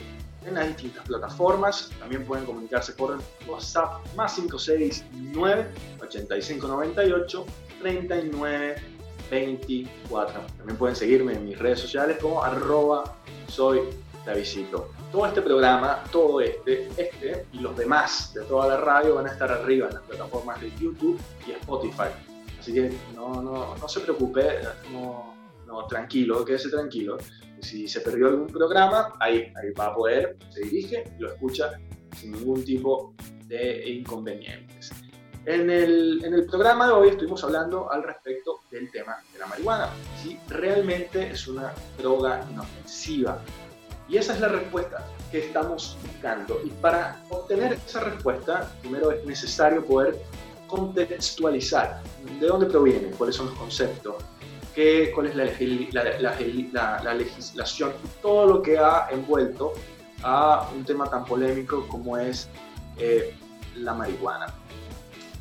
en 0.46 0.54
las 0.54 0.68
distintas 0.68 1.04
plataformas. 1.04 1.90
También 1.98 2.24
pueden 2.24 2.46
comunicarse 2.46 2.92
por 2.92 3.18
WhatsApp 3.46 4.00
más 4.14 4.35
569 4.35 5.66
8598 6.00 7.46
3924. 7.80 10.40
También 10.59 10.78
pueden 10.78 10.94
seguirme 10.96 11.35
en 11.35 11.44
mis 11.46 11.59
redes 11.59 11.80
sociales 11.80 12.18
como 12.20 12.42
arroba 12.42 13.16
soy 13.48 13.80
la 14.26 14.35
visito. 14.35 14.90
Todo 15.12 15.26
este 15.26 15.42
programa, 15.42 16.04
todo 16.12 16.40
este, 16.40 16.88
este 16.96 17.46
y 17.52 17.59
los 17.59 17.76
demás 17.76 18.33
de 18.35 18.42
toda 18.42 18.68
la 18.68 18.76
radio 18.76 19.16
van 19.16 19.26
a 19.26 19.33
estar 19.33 19.50
arriba 19.50 19.88
en 19.88 19.94
las 19.94 20.02
plataformas 20.04 20.61
de 20.61 20.70
YouTube 20.78 21.18
y 21.46 21.52
Spotify. 21.52 22.11
Así 22.59 22.74
que 22.74 22.92
no, 23.14 23.42
no, 23.42 23.76
no 23.76 23.88
se 23.88 24.00
preocupe, 24.00 24.61
no, 24.92 25.35
no, 25.66 25.87
tranquilo, 25.87 26.44
quédese 26.44 26.68
tranquilo. 26.68 27.16
Si 27.61 27.88
se 27.88 28.00
perdió 28.00 28.28
algún 28.28 28.48
programa, 28.48 29.14
ahí, 29.18 29.52
ahí 29.56 29.72
va 29.78 29.87
a 29.87 29.94
poder, 29.94 30.37
se 30.50 30.61
dirige, 30.62 31.04
lo 31.18 31.33
escucha 31.33 31.72
sin 32.16 32.33
ningún 32.33 32.64
tipo 32.64 33.14
de 33.46 33.88
inconvenientes. 33.90 34.90
En 35.46 35.70
el, 35.70 36.22
en 36.22 36.35
el, 36.35 36.44
programa 36.44 36.87
de 36.87 36.92
hoy 36.92 37.09
estuvimos 37.09 37.42
hablando 37.44 37.90
al 37.90 38.02
respecto 38.02 38.61
del 38.70 38.90
tema 38.90 39.16
de 39.33 39.38
la 39.38 39.46
marihuana, 39.46 39.88
si 40.22 40.38
realmente 40.48 41.30
es 41.30 41.48
una 41.48 41.72
droga 41.96 42.46
inofensiva. 42.50 43.42
Y 44.11 44.16
esa 44.16 44.35
es 44.35 44.40
la 44.40 44.49
respuesta 44.49 45.07
que 45.31 45.38
estamos 45.38 45.96
buscando. 46.03 46.61
Y 46.64 46.70
para 46.70 47.23
obtener 47.29 47.79
esa 47.87 48.01
respuesta, 48.01 48.68
primero 48.81 49.12
es 49.12 49.25
necesario 49.25 49.87
poder 49.87 50.20
contextualizar 50.66 52.03
de 52.40 52.46
dónde 52.46 52.66
proviene, 52.66 53.12
cuáles 53.12 53.37
son 53.37 53.46
los 53.46 53.55
conceptos, 53.55 54.16
qué, 54.75 55.12
cuál 55.14 55.29
es 55.29 55.37
la, 55.37 55.44
la, 55.92 57.01
la, 57.03 57.14
legislación, 57.14 57.92
todo 58.20 58.46
lo 58.46 58.61
que 58.62 58.79
ha 58.79 59.07
envuelto 59.11 59.75
a 60.23 60.68
un 60.75 60.85
tema 60.85 61.09
tan 61.09 61.25
polémico 61.25 61.87
como 61.88 62.18
es 62.18 62.49
eh, 62.99 63.35
la 63.77 63.94
marihuana. 63.94 64.53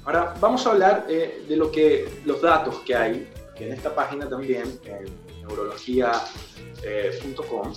Ahora 0.06 0.34
vamos 0.40 0.66
a 0.66 0.70
hablar 0.72 1.06
eh, 1.10 1.44
de 1.48 1.58
lo 1.58 1.72
que, 1.72 2.22
los 2.26 2.42
datos 2.42 2.80
que 2.86 2.96
hay, 2.96 3.30
en 3.56 3.74
esta 3.74 3.94
página 3.94 4.30
también, 4.30 4.80
en 4.86 5.06
neurología.com, 5.42 7.74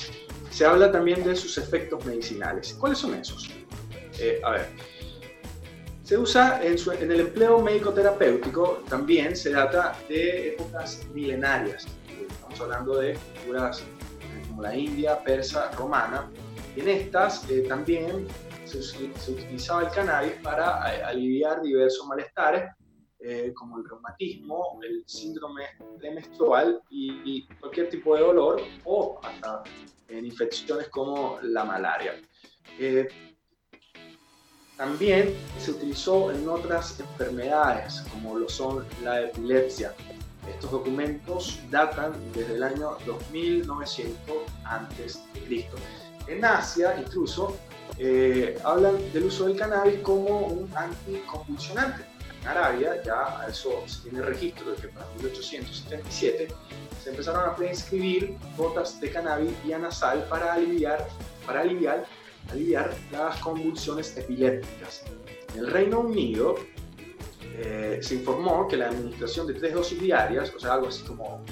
se 0.52 0.66
habla 0.66 0.92
también 0.92 1.24
de 1.24 1.34
sus 1.34 1.56
efectos 1.56 2.04
medicinales. 2.04 2.76
¿Cuáles 2.78 2.98
son 2.98 3.14
esos? 3.14 3.50
Eh, 4.20 4.40
a 4.44 4.50
ver, 4.50 4.68
se 6.04 6.18
usa 6.18 6.62
en, 6.62 6.76
en, 7.00 7.10
el 7.10 7.20
empleo 7.20 7.60
médico-terapéutico, 7.60 8.82
también 8.88 9.34
se 9.34 9.50
data 9.52 9.96
de 10.08 10.50
épocas 10.50 11.06
milenarias. 11.14 11.86
Estamos 12.30 12.60
hablando 12.60 12.98
de 12.98 13.14
culturas 13.14 13.82
como 14.48 14.62
la 14.62 14.76
India, 14.76 15.22
persa, 15.24 15.70
romana. 15.72 16.30
Y 16.76 16.80
en 16.80 16.88
estas 16.88 17.48
eh, 17.50 17.64
también 17.66 18.26
se, 18.64 18.78
utilizaba 19.32 19.84
el 19.84 19.90
cannabis 19.90 20.34
para 20.42 20.94
eh, 20.94 21.02
aliviar 21.02 21.62
diversos 21.62 22.06
malestares, 22.06 22.70
eh, 23.20 23.52
como 23.54 23.78
el 23.78 23.88
reumatismo, 23.88 24.80
el 24.82 25.02
síndrome 25.06 25.64
premenstrual 25.98 26.82
y, 26.90 27.22
y, 27.24 27.46
cualquier 27.60 27.88
tipo 27.88 28.16
de 28.16 28.22
dolor 28.22 28.60
o 28.84 29.18
hasta 29.22 29.62
en 30.12 30.26
infecciones 30.26 30.88
como 30.88 31.38
la 31.42 31.64
malaria. 31.64 32.14
Eh, 32.78 33.08
también 34.76 35.34
se 35.58 35.70
utilizó 35.70 36.32
en 36.32 36.48
otras 36.48 36.98
enfermedades, 36.98 38.02
como 38.12 38.38
lo 38.38 38.48
son 38.48 38.84
la 39.02 39.22
epilepsia. 39.22 39.94
Estos 40.48 40.70
documentos 40.70 41.60
datan 41.70 42.12
desde 42.32 42.54
el 42.56 42.62
año 42.62 42.96
2900 43.06 44.36
a.C. 44.64 45.68
En 46.26 46.44
Asia, 46.44 46.96
incluso, 46.98 47.56
eh, 47.98 48.58
hablan 48.64 48.96
del 49.12 49.24
uso 49.24 49.46
del 49.46 49.56
cannabis 49.56 50.00
como 50.00 50.46
un 50.46 50.70
anticonvulsionante. 50.74 52.11
En 52.42 52.48
Arabia 52.48 53.00
ya 53.04 53.46
eso 53.48 53.84
se 53.86 54.02
tiene 54.02 54.20
registro 54.20 54.72
de 54.72 54.76
que 54.76 54.88
para 54.88 55.06
1877 55.16 56.48
se 57.02 57.10
empezaron 57.10 57.48
a 57.48 57.54
prescribir 57.54 58.36
gotas 58.56 59.00
de 59.00 59.12
cannabis 59.12 59.52
vía 59.64 59.78
nasal 59.78 60.26
para 60.28 60.54
aliviar, 60.54 61.06
para 61.46 61.60
aliviar, 61.60 62.04
aliviar 62.50 62.92
las 63.12 63.38
convulsiones 63.38 64.16
epilépticas. 64.16 65.04
En 65.54 65.60
el 65.60 65.70
Reino 65.70 66.00
Unido 66.00 66.56
eh, 67.54 68.00
se 68.02 68.16
informó 68.16 68.66
que 68.66 68.76
la 68.76 68.88
administración 68.88 69.46
de 69.46 69.54
tres 69.54 69.74
dosis 69.74 70.00
diarias, 70.00 70.52
o 70.52 70.58
sea, 70.58 70.74
algo 70.74 70.88
así 70.88 71.04
como 71.04 71.44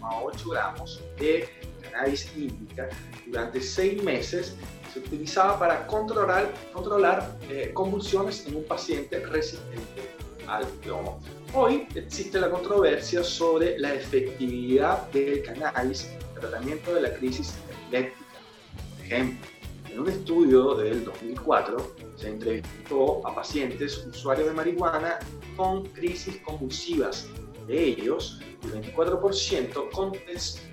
9,8 0.00 0.50
gramos 0.50 1.00
de 1.18 1.48
cannabis 1.82 2.32
índica 2.36 2.88
durante 3.26 3.60
seis 3.60 4.02
meses 4.02 4.56
se 4.92 4.98
utilizaba 4.98 5.58
para 5.58 5.86
controlar, 5.86 6.52
controlar 6.72 7.38
eh, 7.48 7.70
convulsiones 7.72 8.46
en 8.46 8.56
un 8.56 8.64
paciente 8.64 9.20
resistente 9.20 10.11
plomo. 10.60 11.20
Hoy 11.54 11.86
existe 11.94 12.40
la 12.40 12.50
controversia 12.50 13.22
sobre 13.24 13.78
la 13.78 13.94
efectividad 13.94 15.08
del 15.10 15.42
cannabis 15.42 16.06
en 16.06 16.20
el 16.20 16.40
tratamiento 16.40 16.94
de 16.94 17.02
la 17.02 17.14
crisis 17.14 17.54
epiléptica. 17.70 18.24
Por 18.96 19.06
ejemplo, 19.06 19.48
en 19.90 20.00
un 20.00 20.08
estudio 20.08 20.74
del 20.74 21.04
2004 21.04 21.94
se 22.16 22.28
entrevistó 22.28 23.26
a 23.26 23.34
pacientes 23.34 24.06
usuarios 24.06 24.48
de 24.48 24.54
marihuana 24.54 25.18
con 25.56 25.84
crisis 25.88 26.38
convulsivas. 26.38 27.28
De 27.66 27.84
ellos, 27.84 28.40
el 28.64 28.82
24% 28.82 29.90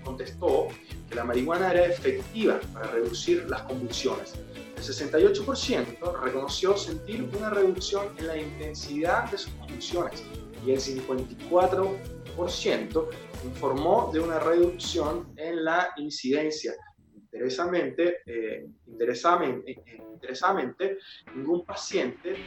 contestó 0.04 0.68
que 1.10 1.16
la 1.16 1.24
marihuana 1.24 1.72
era 1.72 1.86
efectiva 1.86 2.60
para 2.74 2.88
reducir 2.92 3.46
las 3.50 3.62
convulsiones. 3.64 4.34
El 4.80 4.86
68% 4.86 6.22
reconoció 6.22 6.78
sentir 6.78 7.30
una 7.38 7.50
reducción 7.50 8.16
en 8.18 8.28
la 8.28 8.38
intensidad 8.38 9.30
de 9.30 9.38
sus 9.38 9.52
convulsiones 9.56 10.24
y 10.66 10.72
el 10.72 10.80
54% 10.80 13.10
informó 13.44 14.10
de 14.14 14.22
una 14.22 14.40
reducción 14.40 15.34
en 15.36 15.66
la 15.66 15.90
incidencia. 15.98 16.76
Interesamente, 17.14 18.20
eh, 18.26 18.70
interesamente, 18.88 19.72
eh, 19.72 19.82
interesamente, 20.14 20.98
ningún 21.36 21.66
paciente 21.66 22.38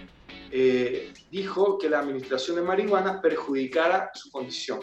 eh, 0.50 1.12
dijo 1.30 1.76
que 1.76 1.90
la 1.90 1.98
administración 1.98 2.56
de 2.56 2.62
marihuana 2.62 3.20
perjudicara 3.20 4.10
su 4.14 4.30
condición. 4.30 4.80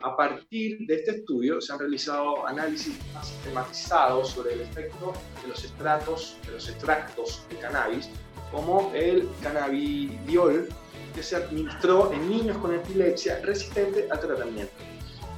A 0.00 0.16
partir 0.16 0.86
de 0.86 0.94
este 0.94 1.10
estudio 1.10 1.60
se 1.60 1.72
han 1.72 1.80
realizado 1.80 2.46
análisis 2.46 2.96
más 3.12 3.26
sistematizados 3.26 4.28
sobre 4.28 4.52
el 4.52 4.60
efecto 4.60 5.12
de 5.42 5.48
los 5.48 5.64
extractos, 5.64 6.36
de 6.46 6.52
los 6.52 6.68
extractos 6.68 7.44
de 7.50 7.56
cannabis, 7.56 8.08
como 8.52 8.92
el 8.94 9.28
cannabidiol, 9.42 10.68
que 11.16 11.22
se 11.24 11.34
administró 11.34 12.12
en 12.12 12.30
niños 12.30 12.56
con 12.58 12.72
epilepsia 12.72 13.40
resistente 13.42 14.06
al 14.08 14.20
tratamiento. 14.20 14.72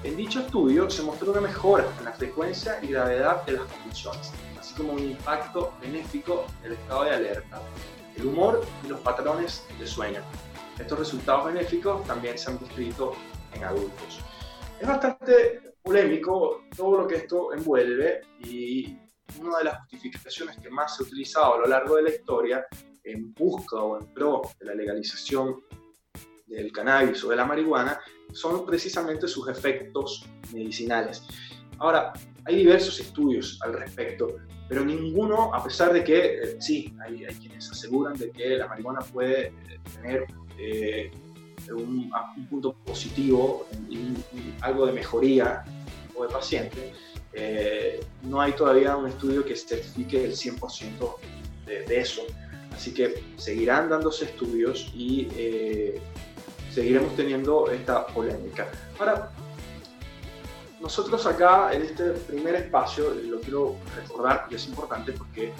En 0.05 0.15
dicho 0.19 0.41
estudio 0.41 0.91
se 0.91 1.05
mostró 1.05 1.33
una 1.33 1.41
mejora 1.41 1.87
en 1.99 2.05
la 2.05 2.13
frecuencia 2.13 2.79
y 2.83 2.89
gravedad 2.89 3.47
de 3.47 3.53
las 3.53 3.63
convulsiones, 3.63 4.31
así 4.59 4.75
como 4.75 4.93
un 4.93 4.99
impacto 4.99 5.73
benéfico 5.81 6.45
en 6.61 6.67
el 6.67 6.73
estado 6.73 7.05
de 7.05 7.11
alerta, 7.13 7.63
el 8.15 8.27
humor 8.27 8.63
y 8.85 8.89
los 8.89 9.01
patrones 9.01 9.65
de 9.79 9.87
sueño. 9.87 10.21
Estos 10.79 10.99
resultados 10.99 11.47
benéficos 11.47 12.07
también 12.07 12.37
se 12.37 12.51
han 12.51 12.59
descrito 12.59 13.15
en 13.55 13.65
adultos. 13.65 14.21
Es 14.81 14.89
bastante 14.89 15.75
polémico 15.83 16.63
todo 16.75 17.03
lo 17.03 17.07
que 17.07 17.17
esto 17.17 17.53
envuelve 17.53 18.23
y 18.43 18.97
una 19.39 19.59
de 19.59 19.65
las 19.65 19.81
justificaciones 19.81 20.57
que 20.57 20.71
más 20.71 20.97
se 20.97 21.03
ha 21.03 21.07
utilizado 21.07 21.55
a 21.55 21.59
lo 21.59 21.67
largo 21.67 21.97
de 21.97 22.05
la 22.05 22.11
historia 22.11 22.65
en 23.05 23.35
busca 23.35 23.77
o 23.77 24.01
en 24.01 24.07
pro 24.15 24.41
de 24.59 24.65
la 24.65 24.75
legalización 24.75 25.61
del 26.47 26.73
cannabis 26.73 27.23
o 27.25 27.29
de 27.29 27.37
la 27.37 27.45
marihuana 27.45 28.01
son 28.33 28.65
precisamente 28.65 29.29
sus 29.29 29.49
efectos 29.49 30.27
medicinales. 30.55 31.25
Ahora, 31.79 32.15
hay 32.47 32.57
diversos 32.57 32.99
estudios 33.01 33.59
al 33.63 33.75
respecto, 33.75 34.37
pero 34.67 34.83
ninguno, 34.83 35.55
a 35.55 35.63
pesar 35.63 35.93
de 35.93 36.03
que 36.03 36.43
eh, 36.43 36.57
sí, 36.59 36.97
hay, 37.03 37.27
quienes 37.39 37.71
aseguran 37.71 38.15
de 38.15 38.31
que 38.31 38.57
la 38.57 38.67
marihuana 38.67 39.01
puede 39.01 39.49
eh, 39.49 39.53
tener 39.95 40.27
eh, 40.59 41.11
un, 41.75 42.11
punto 42.49 42.75
positivo 42.85 43.67
y, 43.89 44.15
algo 44.61 44.87
de 44.87 44.93
mejoría 44.93 45.65
o 46.17 46.25
de 46.25 46.29
paciente, 46.29 46.93
eh, 47.33 48.01
no 48.23 48.41
hay 48.41 48.53
todavía 48.53 48.97
un 48.97 49.07
estudio 49.07 49.45
que 49.45 49.57
certifique 49.57 50.25
el 50.25 50.33
100% 50.33 51.15
de, 51.67 51.85
de, 51.85 52.01
eso. 52.01 52.23
Así 52.73 52.93
que 52.93 53.23
seguirán 53.37 53.89
dándose 53.89 54.25
estudios 54.25 54.91
y 54.95 55.29
eh, 55.37 56.01
seguiremos 56.73 57.15
teniendo 57.17 57.71
esta 57.71 58.07
polémica. 58.07 58.69
Ahora, 58.99 59.31
nosotros 60.81 61.27
acá 61.27 61.73
en 61.73 61.83
este 61.83 62.11
primer 62.11 62.55
espacio, 62.55 63.15
lo 63.15 63.41
quiero 63.41 63.77
recordar 63.95 64.47
y 64.51 64.55
es 64.55 64.67
importante 64.67 65.13
porque 65.13 65.49
eh, 65.49 65.53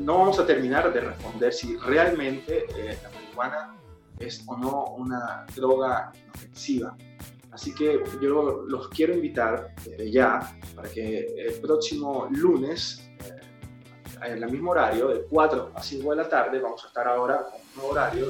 no 0.00 0.18
vamos 0.18 0.38
a 0.38 0.46
terminar 0.46 0.92
de 0.92 1.00
responder 1.00 1.52
si 1.52 1.76
realmente 1.76 2.66
la 3.02 3.10
marihuana 3.10 3.80
es 4.20 4.42
o 4.46 4.56
no 4.56 4.84
una 4.96 5.46
droga 5.54 6.12
inofensiva. 6.14 6.96
Así 7.50 7.74
que 7.74 8.00
yo 8.22 8.64
los 8.68 8.88
quiero 8.88 9.14
invitar 9.14 9.74
desde 9.84 10.10
ya 10.10 10.56
para 10.76 10.88
que 10.88 11.26
el 11.36 11.54
próximo 11.60 12.28
lunes, 12.30 13.10
eh, 13.24 14.26
en 14.26 14.42
el 14.42 14.50
mismo 14.50 14.70
horario, 14.70 15.08
de 15.08 15.22
4 15.22 15.72
a 15.74 15.82
5 15.82 16.10
de 16.10 16.16
la 16.16 16.28
tarde, 16.28 16.60
vamos 16.60 16.84
a 16.84 16.88
estar 16.88 17.08
ahora 17.08 17.38
con 17.38 17.54
un 17.54 17.74
nuevo 17.74 17.90
horario, 17.90 18.26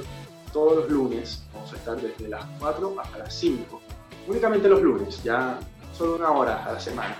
todos 0.53 0.77
los 0.77 0.91
lunes, 0.91 1.45
vamos 1.53 1.73
a 1.73 1.77
estar 1.77 2.01
desde 2.01 2.29
las 2.29 2.45
4 2.59 2.97
hasta 2.99 3.19
las 3.19 3.35
5. 3.35 3.81
Únicamente 4.27 4.69
los 4.69 4.81
lunes, 4.81 5.23
ya 5.23 5.59
solo 5.93 6.17
una 6.17 6.31
hora 6.31 6.65
a 6.65 6.73
la 6.73 6.81
semana. 6.81 7.17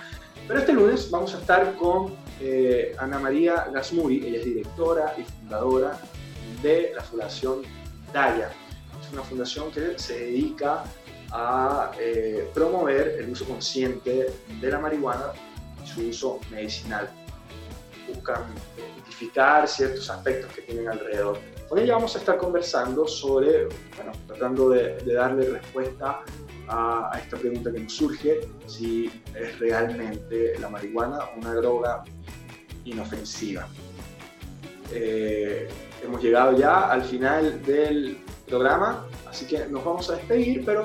Pero 0.47 0.59
este 0.59 0.73
lunes 0.73 1.11
vamos 1.11 1.35
a 1.35 1.39
estar 1.39 1.75
con 1.75 2.15
eh, 2.39 2.95
Ana 2.97 3.19
María 3.19 3.67
Gasmuri, 3.71 4.25
ella 4.25 4.39
es 4.39 4.45
directora 4.45 5.13
y 5.17 5.23
fundadora 5.23 5.99
de 6.63 6.91
la 6.95 7.03
Fundación 7.03 7.61
Daya. 8.13 8.51
Es 9.01 9.13
una 9.13 9.23
fundación 9.23 9.71
que 9.71 9.97
se 9.97 10.19
dedica 10.19 10.83
a 11.31 11.91
eh, 11.99 12.49
promover 12.53 13.15
el 13.19 13.29
uso 13.29 13.45
consciente 13.45 14.33
de 14.59 14.71
la 14.71 14.79
marihuana 14.79 15.27
y 15.83 15.87
su 15.87 16.01
uso 16.01 16.39
medicinal. 16.49 17.09
Buscan 18.07 18.43
identificar 18.77 19.67
ciertos 19.67 20.09
aspectos 20.09 20.51
que 20.53 20.61
tienen 20.63 20.89
alrededor. 20.89 21.39
Con 21.69 21.79
ella 21.79 21.93
vamos 21.93 22.15
a 22.15 22.19
estar 22.19 22.37
conversando 22.37 23.07
sobre, 23.07 23.65
bueno, 23.95 24.11
tratando 24.27 24.69
de, 24.69 24.97
darle 25.05 25.49
respuesta 25.49 26.21
a, 26.67 27.17
esta 27.21 27.37
pregunta 27.37 27.71
que 27.71 27.79
nos 27.79 27.93
surge, 27.93 28.41
si 28.67 29.09
es 29.35 29.59
realmente 29.59 30.59
la 30.59 30.67
marihuana 30.67 31.19
una 31.37 31.53
droga 31.53 32.03
inofensiva. 32.83 33.67
Eh, 34.93 35.69
hemos 36.03 36.21
llegado 36.21 36.57
ya 36.57 36.89
al 36.89 37.03
final 37.03 37.63
del 37.63 38.17
programa, 38.47 39.07
así 39.27 39.45
que 39.45 39.65
nos 39.67 39.83
vamos 39.85 40.09
a 40.09 40.15
despedir, 40.15 40.63
pero 40.65 40.83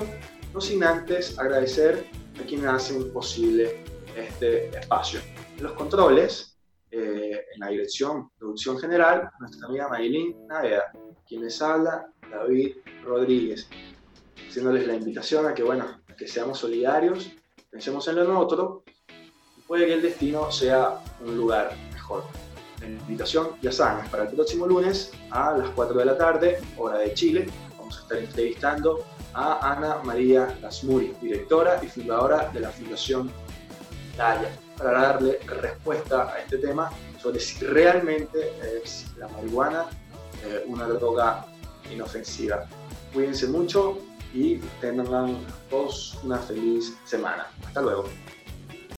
no 0.53 0.61
sin 0.61 0.83
antes 0.83 1.37
agradecer 1.37 2.05
a 2.41 2.45
quienes 2.45 2.67
hacen 2.67 3.11
posible 3.11 3.83
este 4.15 4.69
espacio. 4.69 5.19
Los 5.59 5.73
controles, 5.73 6.57
eh, 6.89 7.45
en 7.53 7.59
la 7.59 7.67
dirección 7.67 8.29
producción 8.37 8.79
general, 8.79 9.29
nuestra 9.39 9.67
amiga 9.67 9.89
Maylin 9.89 10.47
Naveda, 10.47 10.91
quien 11.27 11.43
les 11.43 11.61
habla, 11.61 12.07
David 12.31 12.77
Rodríguez, 13.03 13.69
haciéndoles 14.47 14.87
la 14.87 14.95
invitación 14.95 15.45
a 15.45 15.53
que, 15.53 15.63
bueno, 15.63 15.85
que 16.17 16.27
seamos 16.27 16.59
solidarios, 16.59 17.31
pensemos 17.69 18.07
en 18.07 18.15
lo 18.15 18.39
otro, 18.39 18.83
y 19.57 19.61
puede 19.61 19.85
que 19.85 19.93
el 19.93 20.01
destino 20.01 20.49
sea 20.51 20.99
un 21.21 21.35
lugar 21.35 21.75
mejor. 21.93 22.23
La 22.81 22.87
invitación, 22.87 23.49
ya 23.61 23.71
saben, 23.71 24.09
para 24.09 24.23
el 24.23 24.29
próximo 24.29 24.65
lunes 24.65 25.11
a 25.31 25.57
las 25.57 25.69
4 25.69 25.97
de 25.97 26.05
la 26.05 26.17
tarde, 26.17 26.59
hora 26.77 26.99
de 26.99 27.13
Chile, 27.13 27.47
vamos 27.77 27.97
a 27.97 28.01
estar 28.01 28.17
entrevistando 28.17 29.03
a 29.33 29.71
Ana 29.71 29.97
María 30.03 30.57
Lasmuri, 30.61 31.13
directora 31.21 31.79
y 31.83 31.87
fundadora 31.87 32.49
de 32.53 32.59
la 32.59 32.69
Fundación 32.69 33.31
Daya, 34.15 34.49
para 34.77 34.91
darle 34.91 35.39
respuesta 35.61 36.31
a 36.33 36.39
este 36.39 36.57
tema 36.59 36.89
sobre 37.21 37.39
si 37.39 37.65
realmente 37.65 38.53
es 38.83 39.07
la 39.17 39.27
marihuana 39.27 39.85
eh, 40.45 40.63
una 40.67 40.85
droga 40.85 41.45
inofensiva. 41.91 42.67
Cuídense 43.13 43.47
mucho 43.47 43.99
y 44.33 44.57
tengan 44.81 45.37
todos 45.69 46.17
una 46.23 46.37
feliz 46.37 46.95
semana. 47.05 47.47
Hasta 47.65 47.81
luego. 47.81 48.05